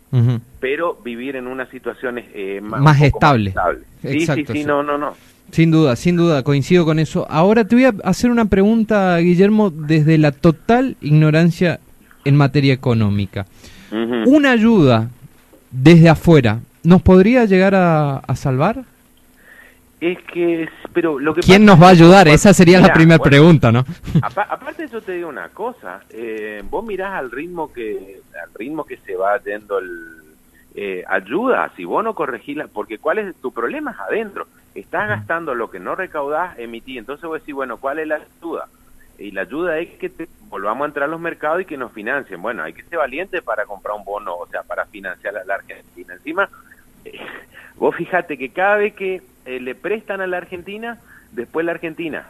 pero 0.60 1.00
vivir 1.04 1.36
en 1.36 1.48
una 1.48 1.70
situación 1.70 2.20
eh, 2.20 2.60
más, 2.62 3.02
estable. 3.02 3.54
Sí, 4.02 4.26
sí, 4.26 4.46
sí, 4.52 4.64
no, 4.64 4.84
no, 4.84 4.98
no. 4.98 5.16
Sin 5.52 5.72
duda, 5.72 5.96
sin 5.96 6.18
duda, 6.18 6.44
coincido 6.44 6.84
con 6.84 7.00
eso. 7.00 7.26
Ahora 7.30 7.66
te 7.66 7.76
voy 7.76 7.86
a 7.86 7.94
hacer 8.04 8.32
una 8.32 8.46
pregunta, 8.46 9.18
Guillermo, 9.18 9.70
desde 9.70 10.18
la 10.18 10.32
total 10.32 10.98
ignorancia 11.02 11.80
en 12.26 12.36
materia 12.36 12.74
económica. 12.74 13.46
¿Una 14.26 14.52
ayuda 14.52 15.10
desde 15.72 16.10
afuera 16.10 16.60
nos 16.84 17.02
podría 17.02 17.46
llegar 17.46 17.76
a 17.76 18.36
salvar? 18.36 18.84
Es 20.00 20.20
que, 20.24 20.70
pero 20.94 21.18
lo 21.18 21.34
que 21.34 21.42
¿Quién 21.42 21.66
nos 21.66 21.82
va 21.82 21.88
a 21.88 21.92
ayudar? 21.92 22.28
Esa 22.28 22.54
sería 22.54 22.80
la 22.80 22.94
primera 22.94 23.18
pregunta, 23.18 23.72
¿no? 23.72 23.84
aparte 24.22 24.88
yo 24.88 25.02
te 25.02 25.14
digo 25.14 25.28
una 25.28 25.50
cosa, 25.50 26.02
eh, 26.12 26.62
vos 26.70 26.86
mirás 26.86 27.14
al 27.14 27.32
ritmo 27.32 27.74
que, 27.74 28.22
al 28.44 28.54
ritmo 28.54 28.84
que 28.84 28.98
se 28.98 29.16
va 29.16 29.42
yendo 29.44 29.80
el, 29.80 30.18
eh, 30.76 31.04
ayuda, 31.08 31.72
si 31.76 31.86
vos 31.86 32.04
no 32.04 32.14
corregís, 32.14 32.60
porque 32.72 33.00
¿cuál 33.00 33.18
es 33.18 33.36
tu 33.38 33.52
problema? 33.52 33.90
Es 33.90 34.00
adentro, 34.00 34.46
estás 34.76 35.10
gastando 35.10 35.56
lo 35.56 35.72
que 35.72 35.80
no 35.80 35.96
recaudás, 35.96 36.60
emití, 36.60 37.00
entonces 37.00 37.26
vos 37.28 37.40
decís, 37.40 37.56
bueno, 37.56 37.78
¿cuál 37.78 37.98
es 37.98 38.08
la 38.08 38.20
ayuda? 38.40 38.68
Y 39.18 39.32
la 39.32 39.42
ayuda 39.42 39.80
es 39.80 39.90
que 39.98 40.12
volvamos 40.50 40.84
a 40.84 40.88
entrar 40.90 41.06
a 41.06 41.12
los 41.12 41.20
mercados 41.20 41.62
y 41.62 41.66
que 41.66 41.76
nos 41.78 41.92
financien. 41.92 42.40
Bueno, 42.40 42.62
hay 42.62 42.74
que 42.74 42.84
ser 42.84 43.00
valiente 43.00 43.42
para 43.42 43.66
comprar 43.66 43.96
un 43.98 44.06
bono, 44.06 44.36
o 44.36 44.46
sea, 44.46 44.62
para 44.62 44.86
financiar 44.86 45.36
a 45.36 45.44
la 45.44 45.56
Argentina. 45.56 46.14
Encima, 46.14 46.48
eh, 47.04 47.20
vos 47.78 47.96
fíjate 47.96 48.38
que 48.38 48.50
cada 48.50 48.78
vez 48.78 48.94
que 48.94 49.24
eh, 49.48 49.62
le 49.62 49.76
prestan 49.76 50.20
a 50.20 50.28
la 50.28 50.38
Argentina, 50.38 51.00
después 51.32 51.66
la 51.66 51.72
Argentina 51.72 52.28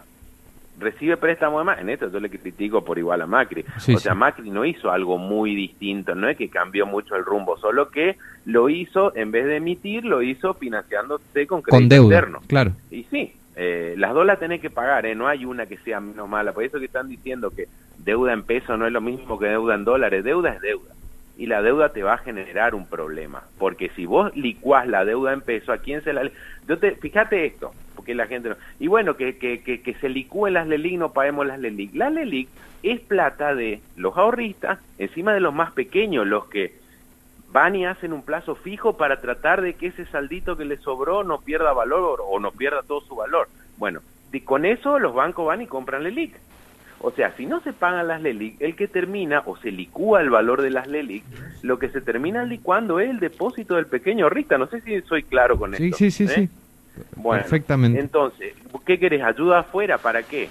recibe 0.79 1.17
préstamo 1.17 1.63
de. 1.63 1.81
En 1.81 1.89
esto 1.89 2.11
yo 2.11 2.19
le 2.19 2.29
critico 2.29 2.85
por 2.85 2.99
igual 2.99 3.21
a 3.23 3.25
Macri. 3.25 3.65
o 3.93 3.97
sea, 3.97 4.13
Macri 4.13 4.51
no 4.51 4.63
hizo 4.63 4.91
algo 4.91 5.17
muy 5.17 5.55
distinto, 5.55 6.13
no 6.13 6.29
es 6.29 6.37
que 6.37 6.49
cambió 6.49 6.85
mucho 6.85 7.15
el 7.15 7.25
rumbo, 7.25 7.57
solo 7.57 7.89
que 7.89 8.17
lo 8.45 8.69
hizo, 8.69 9.15
en 9.15 9.31
vez 9.31 9.45
de 9.45 9.57
emitir, 9.57 10.05
lo 10.05 10.21
hizo 10.21 10.53
financiándose 10.53 11.47
con 11.47 11.63
crédito 11.63 11.95
interno. 11.95 12.41
Claro. 12.45 12.73
Y 12.91 13.03
sí, 13.05 13.33
eh, 13.55 13.95
las 13.97 14.13
dos 14.13 14.25
las 14.25 14.39
tenés 14.39 14.61
que 14.61 14.69
pagar, 14.69 15.07
¿eh? 15.07 15.15
no 15.15 15.27
hay 15.27 15.43
una 15.43 15.65
que 15.65 15.77
sea 15.77 15.99
menos 15.99 16.29
mala. 16.29 16.53
Por 16.53 16.63
eso 16.63 16.77
que 16.77 16.85
están 16.85 17.09
diciendo 17.09 17.49
que 17.49 17.67
deuda 17.97 18.33
en 18.33 18.43
peso 18.43 18.77
no 18.77 18.85
es 18.85 18.93
lo 18.93 19.01
mismo 19.01 19.39
que 19.39 19.47
deuda 19.47 19.73
en 19.73 19.83
dólares. 19.83 20.23
Deuda 20.23 20.53
es 20.53 20.61
deuda 20.61 20.93
y 21.37 21.45
la 21.45 21.61
deuda 21.61 21.89
te 21.89 22.03
va 22.03 22.13
a 22.13 22.17
generar 22.17 22.73
un 22.73 22.87
problema, 22.87 23.43
porque 23.59 23.89
si 23.95 24.05
vos 24.05 24.35
licuás 24.35 24.87
la 24.87 25.05
deuda 25.05 25.33
en 25.33 25.41
peso, 25.41 25.71
¿a 25.71 25.77
quién 25.77 26.03
se 26.03 26.11
la... 26.11 26.29
Yo 26.67 26.79
te, 26.79 26.95
fíjate 26.95 27.45
esto, 27.45 27.73
porque 27.95 28.15
la 28.15 28.25
gente 28.25 28.49
no... 28.49 28.55
Y 28.79 28.87
bueno, 28.87 29.15
que, 29.15 29.37
que, 29.37 29.61
que, 29.61 29.93
se 30.01 30.09
licúen 30.09 30.55
las 30.55 30.67
LELIC, 30.67 30.97
no 30.97 31.13
paguemos 31.13 31.45
las 31.45 31.59
LELIC. 31.59 31.93
La 31.93 32.09
LELIC 32.09 32.49
es 32.81 32.99
plata 33.01 33.53
de 33.53 33.81
los 33.95 34.17
ahorristas, 34.17 34.79
encima 34.97 35.33
de 35.33 35.39
los 35.39 35.53
más 35.53 35.71
pequeños, 35.73 36.25
los 36.25 36.47
que 36.47 36.73
van 37.51 37.75
y 37.75 37.85
hacen 37.85 38.13
un 38.13 38.23
plazo 38.23 38.55
fijo 38.55 38.97
para 38.97 39.21
tratar 39.21 39.61
de 39.61 39.75
que 39.75 39.87
ese 39.87 40.05
saldito 40.07 40.57
que 40.57 40.65
les 40.65 40.81
sobró 40.81 41.23
no 41.23 41.39
pierda 41.41 41.71
valor 41.71 42.19
o, 42.23 42.39
no 42.39 42.51
pierda 42.51 42.81
todo 42.81 43.01
su 43.01 43.15
valor. 43.15 43.47
Bueno, 43.77 44.01
y 44.33 44.41
con 44.41 44.65
eso 44.65 44.97
los 44.97 45.13
bancos 45.13 45.45
van 45.45 45.61
y 45.61 45.67
compran 45.67 46.03
LELIC. 46.03 46.35
O 46.99 47.11
sea, 47.11 47.33
si 47.37 47.45
no 47.45 47.61
se 47.61 47.73
pagan 47.73 48.07
las 48.07 48.21
LELIC, 48.21 48.61
el 48.61 48.75
que 48.75 48.87
termina 48.87 49.43
o 49.45 49.55
se 49.57 49.71
licúa 49.71 50.21
el 50.21 50.29
valor 50.29 50.61
de 50.61 50.71
las 50.71 50.87
LELIC, 50.87 51.23
lo 51.61 51.77
que 51.77 51.89
se 51.89 52.01
termina 52.01 52.43
licuando 52.43 52.99
es 52.99 53.09
el 53.09 53.19
depósito 53.19 53.75
del 53.75 53.85
pequeño 53.85 54.29
Rita. 54.29 54.57
No 54.57 54.67
sé 54.67 54.81
si 54.81 54.99
soy 55.01 55.23
claro 55.23 55.57
con 55.57 55.73
esto. 55.73 55.97
Sí, 55.97 56.09
sí, 56.09 56.11
sí, 56.11 56.23
¿eh? 56.23 56.35
sí. 56.35 56.49
Bueno, 57.15 57.43
Perfectamente. 57.43 57.99
Entonces, 57.99 58.53
¿qué 58.85 58.97
querés? 58.97 59.21
¿Ayuda 59.21 59.59
afuera? 59.59 59.99
¿Para 59.99 60.23
qué? 60.23 60.49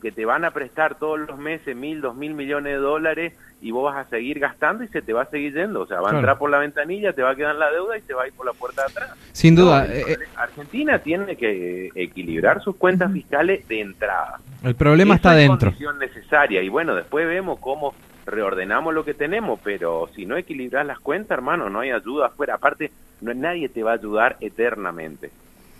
Que 0.00 0.12
te 0.12 0.24
van 0.24 0.44
a 0.44 0.50
prestar 0.52 0.98
todos 0.98 1.18
los 1.20 1.38
meses 1.38 1.76
mil, 1.76 2.00
dos 2.00 2.14
mil 2.14 2.34
millones 2.34 2.72
de 2.72 2.78
dólares 2.78 3.32
y 3.62 3.70
vos 3.70 3.92
vas 3.92 4.06
a 4.06 4.08
seguir 4.08 4.38
gastando 4.38 4.84
y 4.84 4.88
se 4.88 5.02
te 5.02 5.12
va 5.12 5.22
a 5.22 5.26
seguir 5.26 5.52
yendo. 5.52 5.82
O 5.82 5.86
sea, 5.86 6.00
va 6.00 6.10
a 6.10 6.14
entrar 6.14 6.38
por 6.38 6.50
la 6.50 6.58
ventanilla, 6.58 7.12
te 7.12 7.22
va 7.22 7.30
a 7.30 7.36
quedar 7.36 7.54
la 7.56 7.70
deuda 7.70 7.98
y 7.98 8.00
se 8.02 8.14
va 8.14 8.22
a 8.22 8.26
ir 8.26 8.32
por 8.32 8.46
la 8.46 8.52
puerta 8.52 8.82
de 8.82 8.90
atrás. 8.90 9.18
Sin 9.32 9.54
duda. 9.54 9.86
Eh, 9.86 10.04
eh, 10.08 10.18
Argentina 10.36 10.98
tiene 10.98 11.36
que 11.36 11.90
equilibrar 11.94 12.62
sus 12.62 12.76
cuentas 12.76 13.12
fiscales 13.12 13.66
de 13.68 13.80
entrada. 13.80 14.40
El 14.62 14.74
problema 14.74 15.16
está 15.16 15.34
dentro. 15.34 15.70
Es 15.70 15.96
necesaria 15.98 16.62
y 16.62 16.68
bueno, 16.68 16.94
después 16.94 17.26
vemos 17.26 17.58
cómo 17.58 17.94
reordenamos 18.26 18.94
lo 18.94 19.04
que 19.04 19.14
tenemos, 19.14 19.60
pero 19.62 20.08
si 20.14 20.24
no 20.24 20.36
equilibras 20.36 20.86
las 20.86 21.00
cuentas, 21.00 21.36
hermano, 21.36 21.68
no 21.68 21.80
hay 21.80 21.90
ayuda 21.90 22.26
afuera. 22.26 22.54
Aparte, 22.54 22.90
no, 23.20 23.34
nadie 23.34 23.68
te 23.68 23.82
va 23.82 23.92
a 23.92 23.94
ayudar 23.94 24.36
eternamente. 24.40 25.30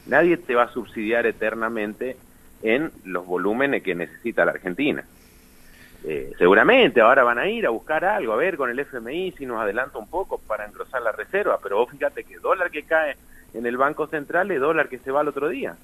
Nadie 0.06 0.36
te 0.36 0.54
va 0.54 0.64
a 0.64 0.72
subsidiar 0.72 1.26
eternamente 1.26 2.16
en 2.62 2.90
los 3.04 3.26
volúmenes 3.26 3.82
que 3.82 3.94
necesita 3.94 4.44
la 4.44 4.52
Argentina. 4.52 5.04
Eh, 6.02 6.32
seguramente 6.38 7.00
ahora 7.00 7.24
van 7.24 7.38
a 7.38 7.48
ir 7.48 7.66
a 7.66 7.70
buscar 7.70 8.04
algo, 8.04 8.32
a 8.32 8.36
ver 8.36 8.56
con 8.56 8.70
el 8.70 8.78
FMI 8.78 9.32
si 9.32 9.44
nos 9.44 9.60
adelanta 9.60 9.98
un 9.98 10.08
poco 10.08 10.38
para 10.38 10.64
engrosar 10.64 11.02
la 11.02 11.12
reserva, 11.12 11.58
pero 11.62 11.76
vos 11.76 11.90
fíjate 11.90 12.24
que 12.24 12.38
dólar 12.38 12.70
que 12.70 12.84
cae 12.84 13.16
en 13.52 13.66
el 13.66 13.76
Banco 13.76 14.06
Central 14.06 14.50
es 14.50 14.60
dólar 14.60 14.88
que 14.88 14.98
se 14.98 15.10
va 15.10 15.20
al 15.20 15.28
otro 15.28 15.48
día. 15.48 15.76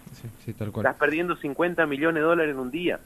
Estás 0.47 0.97
perdiendo 0.97 1.37
50 1.37 1.85
millones 1.87 2.23
de 2.23 2.27
dólares 2.29 2.55
en 2.55 2.61
un 2.61 2.71
día. 2.71 2.99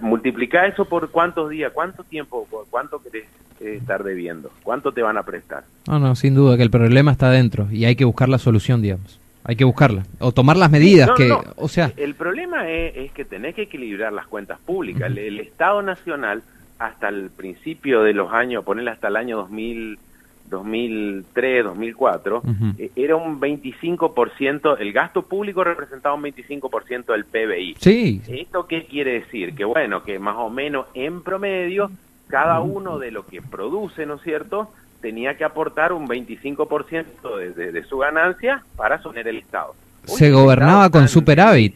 multiplica 0.00 0.66
eso 0.66 0.86
por 0.86 1.10
cuántos 1.10 1.50
días, 1.50 1.72
cuánto 1.74 2.04
tiempo, 2.04 2.46
cuánto 2.70 3.02
querés 3.02 3.26
eh, 3.60 3.76
estar 3.78 4.02
debiendo, 4.02 4.50
cuánto 4.62 4.92
te 4.92 5.02
van 5.02 5.18
a 5.18 5.24
prestar. 5.24 5.64
No, 5.88 5.98
no, 5.98 6.14
sin 6.14 6.34
duda 6.34 6.56
que 6.56 6.62
el 6.62 6.70
problema 6.70 7.12
está 7.12 7.30
dentro 7.30 7.68
y 7.70 7.84
hay 7.84 7.96
que 7.96 8.04
buscar 8.04 8.28
la 8.28 8.38
solución, 8.38 8.80
digamos. 8.80 9.21
Hay 9.44 9.56
que 9.56 9.64
buscarla. 9.64 10.04
O 10.20 10.32
tomar 10.32 10.56
las 10.56 10.70
medidas 10.70 11.10
que, 11.16 11.32
o 11.56 11.68
sea... 11.68 11.92
El 11.96 12.14
problema 12.14 12.68
es, 12.68 13.10
que 13.12 13.24
tenés 13.24 13.54
que 13.54 13.62
equilibrar 13.62 14.12
las 14.12 14.26
cuentas 14.26 14.58
públicas. 14.60 15.10
el, 15.16 15.40
Estado 15.40 15.82
Nacional, 15.82 16.42
hasta 16.78 17.08
el 17.08 17.30
principio 17.30 18.02
de 18.02 18.12
los 18.12 18.32
años, 18.32 18.64
ponerle 18.64 18.90
hasta 18.90 19.08
el 19.08 19.16
año 19.16 19.36
2000, 19.38 19.98
2003, 20.52 21.64
2004, 21.64 22.38
Ujú. 22.38 22.52
eh, 22.78 22.90
era 22.94 23.16
un 23.16 23.40
25%, 23.40 24.76
el 24.78 24.92
gasto 24.92 25.22
público 25.22 25.64
representaba 25.64 26.14
un 26.14 26.22
25% 26.22 27.06
del 27.06 27.24
PBI. 27.24 27.76
Sí, 27.80 28.22
¿Esto 28.28 28.66
qué 28.66 28.84
quiere 28.84 29.20
decir? 29.20 29.54
Que 29.54 29.64
bueno, 29.64 30.04
que 30.04 30.18
más 30.18 30.36
o 30.36 30.50
menos 30.50 30.86
en 30.94 31.22
promedio, 31.22 31.90
cada 32.28 32.60
uno 32.60 32.98
de 32.98 33.10
lo 33.10 33.26
que 33.26 33.42
produce, 33.42 34.06
¿no 34.06 34.14
es 34.14 34.22
cierto?, 34.22 34.70
tenía 35.02 35.36
que 35.36 35.44
aportar 35.44 35.92
un 35.92 36.08
25% 36.08 37.36
de, 37.38 37.50
de, 37.52 37.72
de 37.72 37.84
su 37.84 37.98
ganancia 37.98 38.62
para 38.76 39.02
sostener 39.02 39.28
el 39.28 39.38
Estado. 39.38 39.74
Se 40.04 40.30
gobernaba 40.30 40.86
Estado 40.86 41.00
con 41.02 41.08
superávit. 41.08 41.74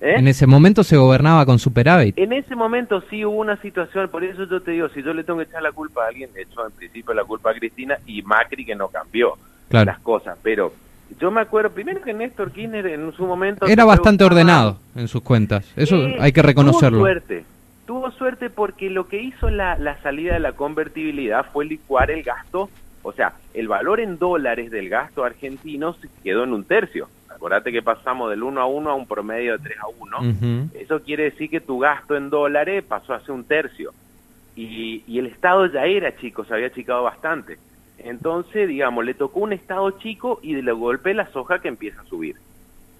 ¿Eh? 0.00 0.14
En 0.16 0.28
ese 0.28 0.46
momento 0.46 0.84
se 0.84 0.96
gobernaba 0.96 1.44
con 1.44 1.58
superávit. 1.58 2.16
En 2.16 2.32
ese 2.32 2.54
momento 2.54 3.02
sí 3.10 3.24
hubo 3.24 3.40
una 3.40 3.56
situación, 3.60 4.08
por 4.10 4.22
eso 4.22 4.44
yo 4.44 4.62
te 4.62 4.70
digo, 4.70 4.88
si 4.90 5.02
yo 5.02 5.12
le 5.12 5.24
tengo 5.24 5.40
que 5.40 5.46
echar 5.46 5.60
la 5.62 5.72
culpa 5.72 6.04
a 6.04 6.08
alguien, 6.08 6.30
le 6.34 6.42
echo 6.42 6.64
en 6.64 6.70
principio 6.72 7.12
la 7.14 7.24
culpa 7.24 7.50
a 7.50 7.54
Cristina 7.54 7.96
y 8.06 8.22
Macri 8.22 8.64
que 8.64 8.76
no 8.76 8.86
cambió 8.88 9.34
Claro. 9.68 9.86
las 9.86 9.98
cosas, 9.98 10.38
pero 10.40 10.72
yo 11.20 11.30
me 11.32 11.40
acuerdo 11.40 11.70
primero 11.70 12.00
que 12.00 12.14
Néstor 12.14 12.52
Kirchner 12.52 12.86
en 12.86 13.12
su 13.12 13.26
momento... 13.26 13.66
Era 13.66 13.84
bastante 13.84 14.22
ordenado 14.24 14.78
en 14.94 15.08
sus 15.08 15.20
cuentas. 15.22 15.64
Eso 15.74 15.96
Eh, 15.96 16.16
hay 16.20 16.32
que 16.32 16.42
reconocerlo. 16.42 16.98
Tuvo 16.98 17.06
suerte, 17.06 17.44
tuvo 17.88 18.10
suerte 18.10 18.50
porque 18.50 18.90
lo 18.90 19.08
que 19.08 19.16
hizo 19.22 19.48
la, 19.48 19.78
la 19.78 19.96
salida 20.02 20.34
de 20.34 20.40
la 20.40 20.52
convertibilidad 20.52 21.46
fue 21.50 21.64
licuar 21.64 22.10
el 22.10 22.22
gasto, 22.22 22.68
o 23.02 23.12
sea, 23.14 23.32
el 23.54 23.66
valor 23.66 23.98
en 24.00 24.18
dólares 24.18 24.70
del 24.70 24.90
gasto 24.90 25.24
argentino 25.24 25.94
se 25.94 26.06
quedó 26.22 26.44
en 26.44 26.52
un 26.52 26.64
tercio. 26.64 27.08
Acordate 27.30 27.72
que 27.72 27.80
pasamos 27.80 28.28
del 28.28 28.42
1 28.42 28.60
a 28.60 28.66
1 28.66 28.90
a 28.90 28.94
un 28.94 29.06
promedio 29.06 29.56
de 29.56 29.64
3 29.64 29.78
a 29.78 29.86
1. 29.88 30.18
Ujú. 30.18 30.78
Eso 30.78 31.02
quiere 31.02 31.24
decir 31.30 31.48
que 31.48 31.60
tu 31.62 31.78
gasto 31.78 32.14
en 32.14 32.28
dólares 32.28 32.84
pasó 32.86 33.14
a 33.14 33.20
ser 33.20 33.30
un 33.30 33.44
tercio. 33.44 33.92
Y, 34.54 35.02
y 35.06 35.18
el 35.18 35.26
Estado 35.26 35.64
ya 35.66 35.86
era 35.86 36.14
chico, 36.18 36.44
se 36.44 36.52
había 36.52 36.66
achicado 36.66 37.04
bastante. 37.04 37.56
Entonces, 37.96 38.68
digamos, 38.68 39.02
le 39.06 39.14
tocó 39.14 39.40
un 39.40 39.54
Estado 39.54 39.92
chico 39.92 40.40
y 40.42 40.52
de 40.54 40.72
golpe 40.72 41.14
la 41.14 41.30
soja 41.32 41.60
que 41.60 41.68
empieza 41.68 42.02
a 42.02 42.04
subir. 42.04 42.36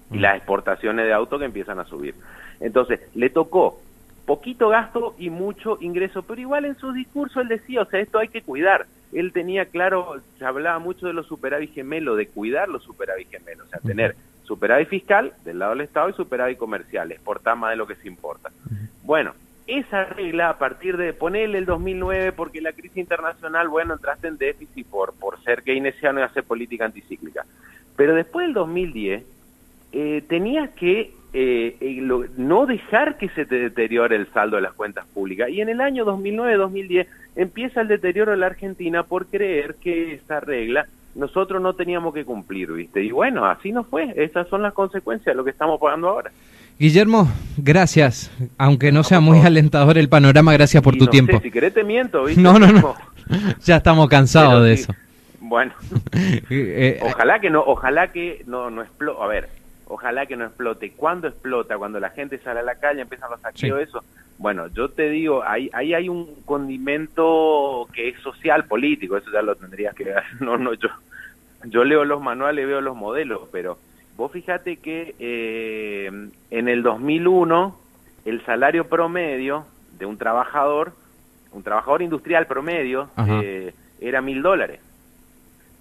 Y 0.09 0.17
Mm. 0.17 0.21
las 0.21 0.37
exportaciones 0.37 1.05
de 1.05 1.13
auto 1.13 1.37
que 1.37 1.45
empiezan 1.45 1.79
a 1.79 1.85
subir. 1.85 2.15
Entonces, 2.59 3.01
le 3.13 3.29
tocó 3.29 3.81
poquito 4.29 4.69
gasto 4.69 5.15
y 5.17 5.31
mucho 5.31 5.79
ingreso, 5.81 6.21
pero 6.21 6.39
igual 6.39 6.65
en 6.65 6.77
su 6.77 6.93
discurso 6.93 7.41
él 7.41 7.47
decía, 7.47 7.81
o 7.81 7.85
sea, 7.85 7.99
esto 7.99 8.19
hay 8.19 8.27
que 8.27 8.43
cuidar. 8.43 8.85
Él 9.11 9.33
tenía 9.33 9.65
claro, 9.65 10.21
se 10.37 10.45
hablaba 10.45 10.77
mucho 10.77 11.07
de 11.07 11.13
los 11.13 11.25
superávit 11.25 11.73
gemelos, 11.73 12.15
de 12.15 12.27
cuidar 12.27 12.69
los 12.69 12.83
superávit 12.83 13.27
gemelos, 13.31 13.65
o 13.65 13.69
sea, 13.71 13.79
tener 13.79 14.15
superávit 14.43 14.87
fiscal 14.87 15.33
del 15.43 15.57
lado 15.57 15.71
del 15.71 15.81
Estado 15.81 16.09
y 16.09 16.13
superávit 16.13 16.59
comercial, 16.59 17.11
exportar 17.11 17.57
más 17.57 17.71
de 17.71 17.77
lo 17.77 17.87
que 17.87 17.95
se 17.95 18.07
importa. 18.07 18.51
Bueno, 19.01 19.33
esa 19.65 20.03
regla 20.05 20.49
a 20.49 20.59
partir 20.59 20.95
de 20.97 21.11
ponerle 21.13 21.57
el 21.57 21.65
2009 21.65 22.31
porque 22.33 22.61
la 22.61 22.73
crisis 22.73 22.97
internacional, 22.97 23.67
bueno, 23.67 23.95
entraste 23.95 24.27
en 24.27 24.37
déficit 24.37 24.85
por, 24.85 25.13
por 25.13 25.41
ser 25.41 25.63
keynesiano 25.63 26.19
y 26.19 26.23
hacer 26.23 26.43
política 26.43 26.85
anticíclica. 26.85 27.47
Pero 27.95 28.13
después 28.13 28.45
del 28.45 28.53
2010 28.53 29.23
eh, 29.91 30.23
tenías 30.27 30.69
que 30.71 31.11
eh, 31.33 31.75
eh, 31.79 31.97
lo- 32.01 32.25
no 32.37 32.65
dejar 32.65 33.17
que 33.17 33.29
se 33.29 33.45
te 33.45 33.55
deteriore 33.59 34.15
el 34.15 34.27
saldo 34.33 34.55
de 34.55 34.63
las 34.63 34.73
cuentas 34.73 35.05
públicas. 35.13 35.49
Y 35.49 35.61
en 35.61 35.69
el 35.69 35.79
año 35.81 36.03
2009-2010 36.05 37.05
empieza 37.35 37.81
el 37.81 37.87
deterioro 37.87 38.31
de 38.31 38.37
la 38.37 38.47
Argentina 38.47 39.03
por 39.03 39.27
creer 39.27 39.75
que 39.81 40.13
esa 40.15 40.39
regla 40.39 40.87
nosotros 41.15 41.61
no 41.61 41.73
teníamos 41.73 42.13
que 42.13 42.25
cumplir, 42.25 42.71
¿viste? 42.71 43.03
Y 43.03 43.11
bueno, 43.11 43.45
así 43.45 43.71
no 43.71 43.83
fue. 43.83 44.11
Esas 44.15 44.47
son 44.47 44.61
las 44.63 44.73
consecuencias 44.73 45.33
de 45.33 45.35
lo 45.37 45.43
que 45.43 45.51
estamos 45.51 45.79
pagando 45.79 46.09
ahora. 46.09 46.31
Guillermo, 46.79 47.27
gracias. 47.57 48.31
Aunque 48.57 48.91
no 48.91 49.03
sea 49.03 49.19
muy 49.19 49.39
alentador 49.39 49.97
el 49.97 50.09
panorama, 50.09 50.53
gracias 50.53 50.81
por 50.81 50.95
Y 50.95 50.99
tu 50.99 51.05
no 51.05 51.11
tiempo. 51.11 51.37
sé, 51.37 51.43
si 51.43 51.51
querés 51.51 51.73
te 51.73 51.83
miento, 51.83 52.23
¿viste? 52.25 52.41
No, 52.41 52.57
no, 52.57 52.71
no. 52.71 52.95
Ya 53.65 53.75
estamos 53.77 54.07
cansados 54.09 54.53
pero 54.53 54.63
de 54.63 54.77
sí. 54.77 54.83
eso. 54.83 54.95
Bueno, 55.41 55.73
Eh, 56.49 56.99
ojalá 57.03 57.39
que 57.39 57.49
no, 57.49 57.61
ojalá 57.65 58.11
que 58.11 58.43
no, 58.47 58.69
no 58.71 58.81
explote. 58.81 59.21
A 59.23 59.27
ver, 59.27 59.49
ojalá 59.89 60.25
que 60.25 60.37
no 60.37 60.45
explote. 60.45 60.91
¿Cuándo 60.93 61.27
explota? 61.27 61.77
Cuando 61.77 61.99
la 61.99 62.09
gente 62.11 62.37
sale 62.39 62.61
a 62.61 62.63
la 62.63 62.75
calle, 62.75 63.01
empiezan 63.01 63.29
los 63.31 63.41
saqueos, 63.41 63.79
Sí. 63.79 63.83
eso. 63.89 64.03
Bueno, 64.37 64.67
yo 64.67 64.87
te 64.89 65.09
digo, 65.09 65.43
ahí, 65.43 65.69
ahí 65.73 65.93
hay 65.93 66.07
un 66.07 66.33
condimento 66.45 67.87
que 67.93 68.09
es 68.09 68.19
social, 68.21 68.65
político, 68.65 69.17
eso 69.17 69.29
ya 69.31 69.41
lo 69.41 69.55
tendrías 69.55 69.93
que 69.95 70.05
ver. 70.05 70.23
No, 70.39 70.57
no, 70.57 70.73
yo, 70.73 70.87
yo 71.65 71.83
leo 71.83 72.05
los 72.05 72.21
manuales, 72.21 72.65
veo 72.65 72.79
los 72.81 72.95
modelos, 72.95 73.41
pero 73.51 73.77
vos 74.15 74.31
fíjate 74.31 74.77
que 74.77 75.15
eh, 75.19 76.09
en 76.51 76.67
el 76.69 76.83
2001 76.83 77.77
el 78.25 78.45
salario 78.45 78.87
promedio 78.87 79.65
de 79.97 80.05
un 80.05 80.17
trabajador, 80.17 80.93
un 81.51 81.63
trabajador 81.63 82.01
industrial 82.01 82.45
promedio, 82.47 83.09
eh, 83.41 83.73
era 83.99 84.21
mil 84.21 84.41
dólares. 84.41 84.79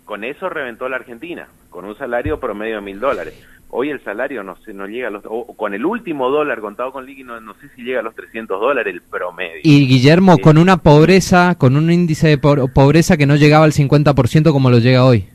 Con 0.05 0.25
eso 0.25 0.49
reventó 0.49 0.88
la 0.88 0.97
Argentina, 0.97 1.47
con 1.71 1.85
un 1.85 1.97
salario 1.97 2.40
promedio 2.40 2.77
de 2.77 2.81
mil 2.81 2.99
dólares. 2.99 3.35
Hoy 3.70 3.90
el 3.90 4.02
salario 4.02 4.42
no 4.42 4.57
sé, 4.64 4.72
no 4.72 4.87
llega 4.87 5.09
a 5.09 5.11
los, 5.11 5.24
o 5.26 5.44
con 5.54 5.74
el 5.74 5.85
último 5.85 6.31
dólar 6.31 6.61
contado 6.61 6.90
con 6.90 7.04
líquido, 7.04 7.35
no, 7.35 7.40
no 7.40 7.54
sé 7.61 7.68
si 7.76 7.83
llega 7.83 8.00
a 8.00 8.02
los 8.02 8.14
300 8.14 8.59
dólares 8.61 8.94
el 8.94 9.02
promedio. 9.02 9.61
y 9.62 9.87
Guillermo, 9.87 10.37
Sí. 10.37 10.40
con 10.42 10.57
una 10.59 10.78
pobreza, 10.78 11.54
con 11.57 11.76
un 11.76 11.90
índice 11.90 12.28
de 12.28 12.38
po- 12.38 12.68
pobreza 12.68 13.16
que 13.18 13.26
no 13.26 13.37
llegaba 13.37 13.64
al 13.66 13.72
50% 13.72 14.52
como 14.52 14.70
lo 14.70 14.78
llega 14.78 15.04
hoy. 15.04 15.28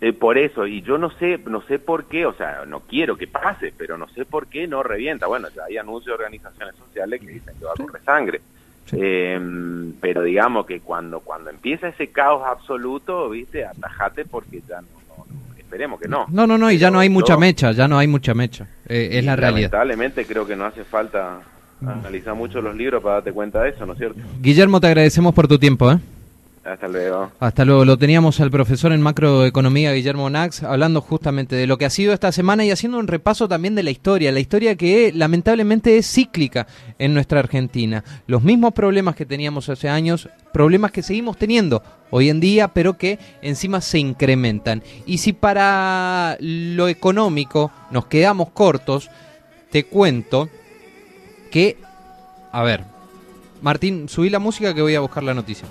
Eh, 0.00 0.12
por 0.12 0.38
eso, 0.38 0.66
y 0.66 0.82
yo 0.82 0.96
no 0.98 1.10
sé, 1.18 1.40
no 1.46 1.60
sé 1.62 1.78
por 1.80 2.04
qué, 2.04 2.24
o 2.26 2.32
sea, 2.34 2.64
no 2.66 2.80
quiero 2.80 3.16
que 3.16 3.26
pase, 3.26 3.72
pero 3.76 3.96
no 3.98 4.06
sé 4.10 4.24
por 4.26 4.46
qué 4.46 4.66
no 4.68 4.82
revienta. 4.82 5.26
Bueno, 5.26 5.48
ya 5.56 5.62
hay 5.64 5.76
anuncios 5.78 6.16
de 6.16 6.24
organizaciones 6.24 6.76
sociales 6.76 7.20
que 7.20 7.26
dicen 7.28 7.54
que 7.58 7.64
va 7.64 7.72
a 7.72 7.82
correr 7.82 8.02
sangre. 8.04 8.40
Sí. 8.84 8.96
Eh, 9.00 9.40
pero 10.00 10.22
digamos 10.22 10.66
que 10.66 10.80
cuando 10.80 11.20
cuando 11.20 11.50
empieza 11.50 11.88
ese 11.88 12.08
caos 12.12 12.42
absoluto, 12.46 13.28
viste, 13.30 13.64
atajate 13.64 14.24
porque 14.24 14.62
ya 14.68 14.80
no, 14.82 14.86
no- 15.08 15.24
no- 15.26 15.47
esperemos 15.68 16.00
que 16.00 16.08
no. 16.08 16.24
No, 16.30 16.46
no, 16.46 16.56
no, 16.56 16.70
y 16.70 16.78
ya 16.78 16.90
no 16.90 16.98
hay 16.98 17.10
mucha 17.10 17.36
mecha, 17.36 17.72
ya 17.72 17.86
no 17.86 17.98
hay 17.98 18.08
mucha 18.08 18.32
mecha. 18.32 18.66
Eh, 18.88 19.10
es 19.12 19.24
la 19.24 19.36
realidad. 19.36 19.70
Lamentablemente 19.70 20.24
creo 20.24 20.46
que 20.46 20.56
no 20.56 20.64
hace 20.64 20.82
falta 20.82 21.40
analizar 21.82 22.34
mucho 22.34 22.62
los 22.62 22.74
libros 22.74 23.02
para 23.02 23.16
darte 23.16 23.32
cuenta 23.32 23.62
de 23.62 23.70
eso, 23.70 23.84
¿no 23.84 23.92
es 23.92 23.98
cierto? 23.98 24.18
Guillermo, 24.40 24.80
te 24.80 24.86
agradecemos 24.86 25.34
por 25.34 25.46
tu 25.46 25.58
tiempo, 25.58 25.92
¿eh? 25.92 25.98
Hasta 26.68 26.86
luego. 26.86 27.32
Hasta 27.40 27.64
luego. 27.64 27.84
Lo 27.86 27.96
teníamos 27.96 28.40
al 28.40 28.50
profesor 28.50 28.92
en 28.92 29.00
macroeconomía, 29.00 29.92
Guillermo 29.92 30.28
Nax, 30.28 30.62
hablando 30.62 31.00
justamente 31.00 31.56
de 31.56 31.66
lo 31.66 31.78
que 31.78 31.86
ha 31.86 31.90
sido 31.90 32.12
esta 32.12 32.30
semana 32.30 32.64
y 32.64 32.70
haciendo 32.70 32.98
un 32.98 33.06
repaso 33.06 33.48
también 33.48 33.74
de 33.74 33.82
la 33.82 33.90
historia, 33.90 34.32
la 34.32 34.40
historia 34.40 34.76
que 34.76 35.10
lamentablemente 35.14 35.96
es 35.96 36.06
cíclica 36.12 36.66
en 36.98 37.14
nuestra 37.14 37.40
Argentina. 37.40 38.04
Los 38.26 38.42
mismos 38.42 38.74
problemas 38.74 39.16
que 39.16 39.24
teníamos 39.24 39.68
hace 39.70 39.88
años, 39.88 40.28
problemas 40.52 40.92
que 40.92 41.02
seguimos 41.02 41.38
teniendo 41.38 41.82
hoy 42.10 42.28
en 42.28 42.40
día, 42.40 42.68
pero 42.68 42.98
que 42.98 43.18
encima 43.40 43.80
se 43.80 43.98
incrementan. 43.98 44.82
Y 45.06 45.18
si 45.18 45.32
para 45.32 46.36
lo 46.40 46.88
económico 46.88 47.70
nos 47.90 48.06
quedamos 48.06 48.50
cortos, 48.50 49.10
te 49.70 49.84
cuento 49.84 50.50
que, 51.50 51.78
a 52.52 52.62
ver, 52.62 52.84
Martín, 53.62 54.08
subí 54.08 54.28
la 54.28 54.38
música 54.38 54.74
que 54.74 54.82
voy 54.82 54.94
a 54.94 55.00
buscar 55.00 55.22
la 55.22 55.32
noticia. 55.32 55.66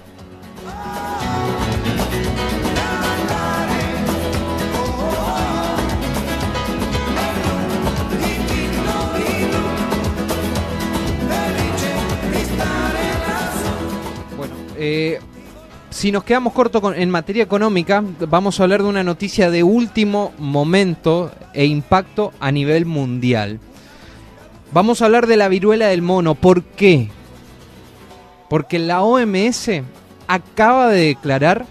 Bueno, 14.37 14.53
eh, 14.77 15.19
si 15.89 16.11
nos 16.11 16.23
quedamos 16.23 16.53
cortos 16.53 16.81
con- 16.81 16.95
en 16.95 17.09
materia 17.09 17.43
económica, 17.43 18.03
vamos 18.29 18.59
a 18.59 18.63
hablar 18.63 18.83
de 18.83 18.89
una 18.89 19.03
noticia 19.03 19.49
de 19.49 19.63
último 19.63 20.31
momento 20.37 21.31
e 21.53 21.65
impacto 21.65 22.33
a 22.39 22.51
nivel 22.51 22.85
mundial. 22.85 23.59
Vamos 24.71 25.01
a 25.01 25.05
hablar 25.05 25.27
de 25.27 25.37
la 25.37 25.47
viruela 25.47 25.87
del 25.87 26.01
mono. 26.01 26.35
¿Por 26.35 26.63
qué? 26.63 27.09
Porque 28.49 28.79
la 28.79 29.01
OMS 29.01 29.81
acaba 30.27 30.89
de 30.89 31.07
declarar 31.07 31.65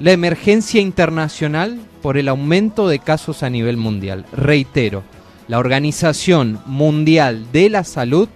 la 0.00 0.12
emergencia 0.12 0.80
internacional 0.80 1.80
por 2.02 2.18
el 2.18 2.28
aumento 2.28 2.88
de 2.88 2.98
casos 2.98 3.42
a 3.42 3.50
nivel 3.50 3.76
mundial. 3.76 4.26
Reitero, 4.32 5.02
la 5.48 5.58
Organización 5.58 6.60
Mundial 6.66 7.46
de 7.52 7.70
la 7.70 7.84
Salud 7.84 8.28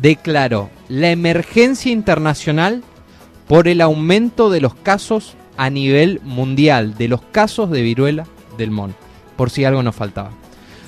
declaró 0.00 0.70
la 0.88 1.10
emergencia 1.10 1.92
internacional 1.92 2.82
por 3.46 3.68
el 3.68 3.80
aumento 3.80 4.50
de 4.50 4.60
los 4.60 4.74
casos 4.74 5.34
a 5.56 5.70
nivel 5.70 6.20
mundial, 6.24 6.96
de 6.96 7.08
los 7.08 7.22
casos 7.22 7.70
de 7.70 7.82
viruela 7.82 8.26
del 8.56 8.70
mono, 8.70 8.94
por 9.36 9.50
si 9.50 9.64
algo 9.64 9.82
nos 9.82 9.94
faltaba. 9.94 10.30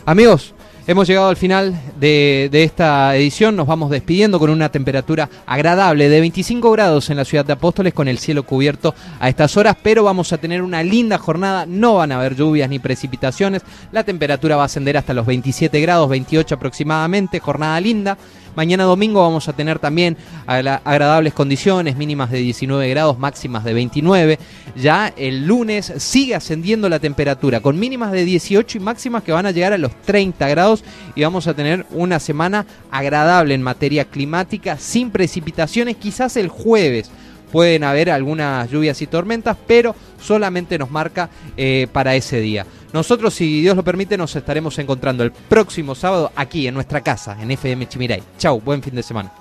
Amigos, 0.06 0.54
hemos 0.86 1.08
llegado 1.08 1.28
al 1.28 1.36
final 1.36 1.78
de, 1.98 2.48
de 2.50 2.62
esta 2.62 3.16
edición, 3.16 3.56
nos 3.56 3.66
vamos 3.66 3.90
despidiendo 3.90 4.38
con 4.38 4.50
una 4.50 4.68
temperatura 4.68 5.28
agradable 5.46 6.08
de 6.08 6.20
25 6.20 6.70
grados 6.70 7.10
en 7.10 7.16
la 7.16 7.24
ciudad 7.24 7.44
de 7.44 7.54
Apóstoles 7.54 7.92
con 7.92 8.08
el 8.08 8.18
cielo 8.18 8.44
cubierto 8.44 8.94
a 9.18 9.28
estas 9.28 9.56
horas, 9.56 9.76
pero 9.82 10.04
vamos 10.04 10.32
a 10.32 10.38
tener 10.38 10.62
una 10.62 10.82
linda 10.82 11.18
jornada, 11.18 11.66
no 11.66 11.94
van 11.94 12.12
a 12.12 12.18
haber 12.18 12.36
lluvias 12.36 12.70
ni 12.70 12.78
precipitaciones, 12.78 13.62
la 13.92 14.04
temperatura 14.04 14.56
va 14.56 14.62
a 14.62 14.66
ascender 14.66 14.96
hasta 14.96 15.14
los 15.14 15.26
27 15.26 15.80
grados, 15.80 16.08
28 16.08 16.54
aproximadamente, 16.54 17.40
jornada 17.40 17.80
linda. 17.80 18.16
Mañana 18.56 18.84
domingo 18.84 19.20
vamos 19.20 19.48
a 19.48 19.52
tener 19.52 19.78
también 19.78 20.16
agradables 20.46 21.34
condiciones, 21.34 21.96
mínimas 21.96 22.30
de 22.30 22.38
19 22.38 22.88
grados, 22.88 23.18
máximas 23.18 23.64
de 23.64 23.74
29. 23.74 24.38
Ya 24.74 25.12
el 25.14 25.46
lunes 25.46 25.92
sigue 25.98 26.34
ascendiendo 26.34 26.88
la 26.88 26.98
temperatura 26.98 27.60
con 27.60 27.78
mínimas 27.78 28.12
de 28.12 28.24
18 28.24 28.78
y 28.78 28.80
máximas 28.80 29.22
que 29.22 29.32
van 29.32 29.44
a 29.44 29.50
llegar 29.50 29.74
a 29.74 29.78
los 29.78 29.94
30 30.02 30.48
grados 30.48 30.84
y 31.14 31.22
vamos 31.22 31.46
a 31.46 31.54
tener 31.54 31.84
una 31.90 32.18
semana 32.18 32.64
agradable 32.90 33.52
en 33.52 33.62
materia 33.62 34.06
climática 34.06 34.78
sin 34.78 35.10
precipitaciones, 35.10 35.96
quizás 35.96 36.38
el 36.38 36.48
jueves 36.48 37.10
pueden 37.56 37.84
haber 37.84 38.10
algunas 38.10 38.70
lluvias 38.70 39.00
y 39.00 39.06
tormentas, 39.06 39.56
pero 39.66 39.96
solamente 40.20 40.76
nos 40.76 40.90
marca 40.90 41.30
eh, 41.56 41.86
para 41.90 42.14
ese 42.14 42.38
día. 42.38 42.66
Nosotros, 42.92 43.32
si 43.32 43.62
Dios 43.62 43.74
lo 43.74 43.82
permite, 43.82 44.18
nos 44.18 44.36
estaremos 44.36 44.78
encontrando 44.78 45.24
el 45.24 45.32
próximo 45.32 45.94
sábado 45.94 46.30
aquí 46.36 46.66
en 46.66 46.74
nuestra 46.74 47.00
casa, 47.00 47.34
en 47.40 47.50
FM 47.50 47.88
Chimiray. 47.88 48.22
Chau, 48.36 48.60
buen 48.60 48.82
fin 48.82 48.94
de 48.94 49.02
semana. 49.02 49.32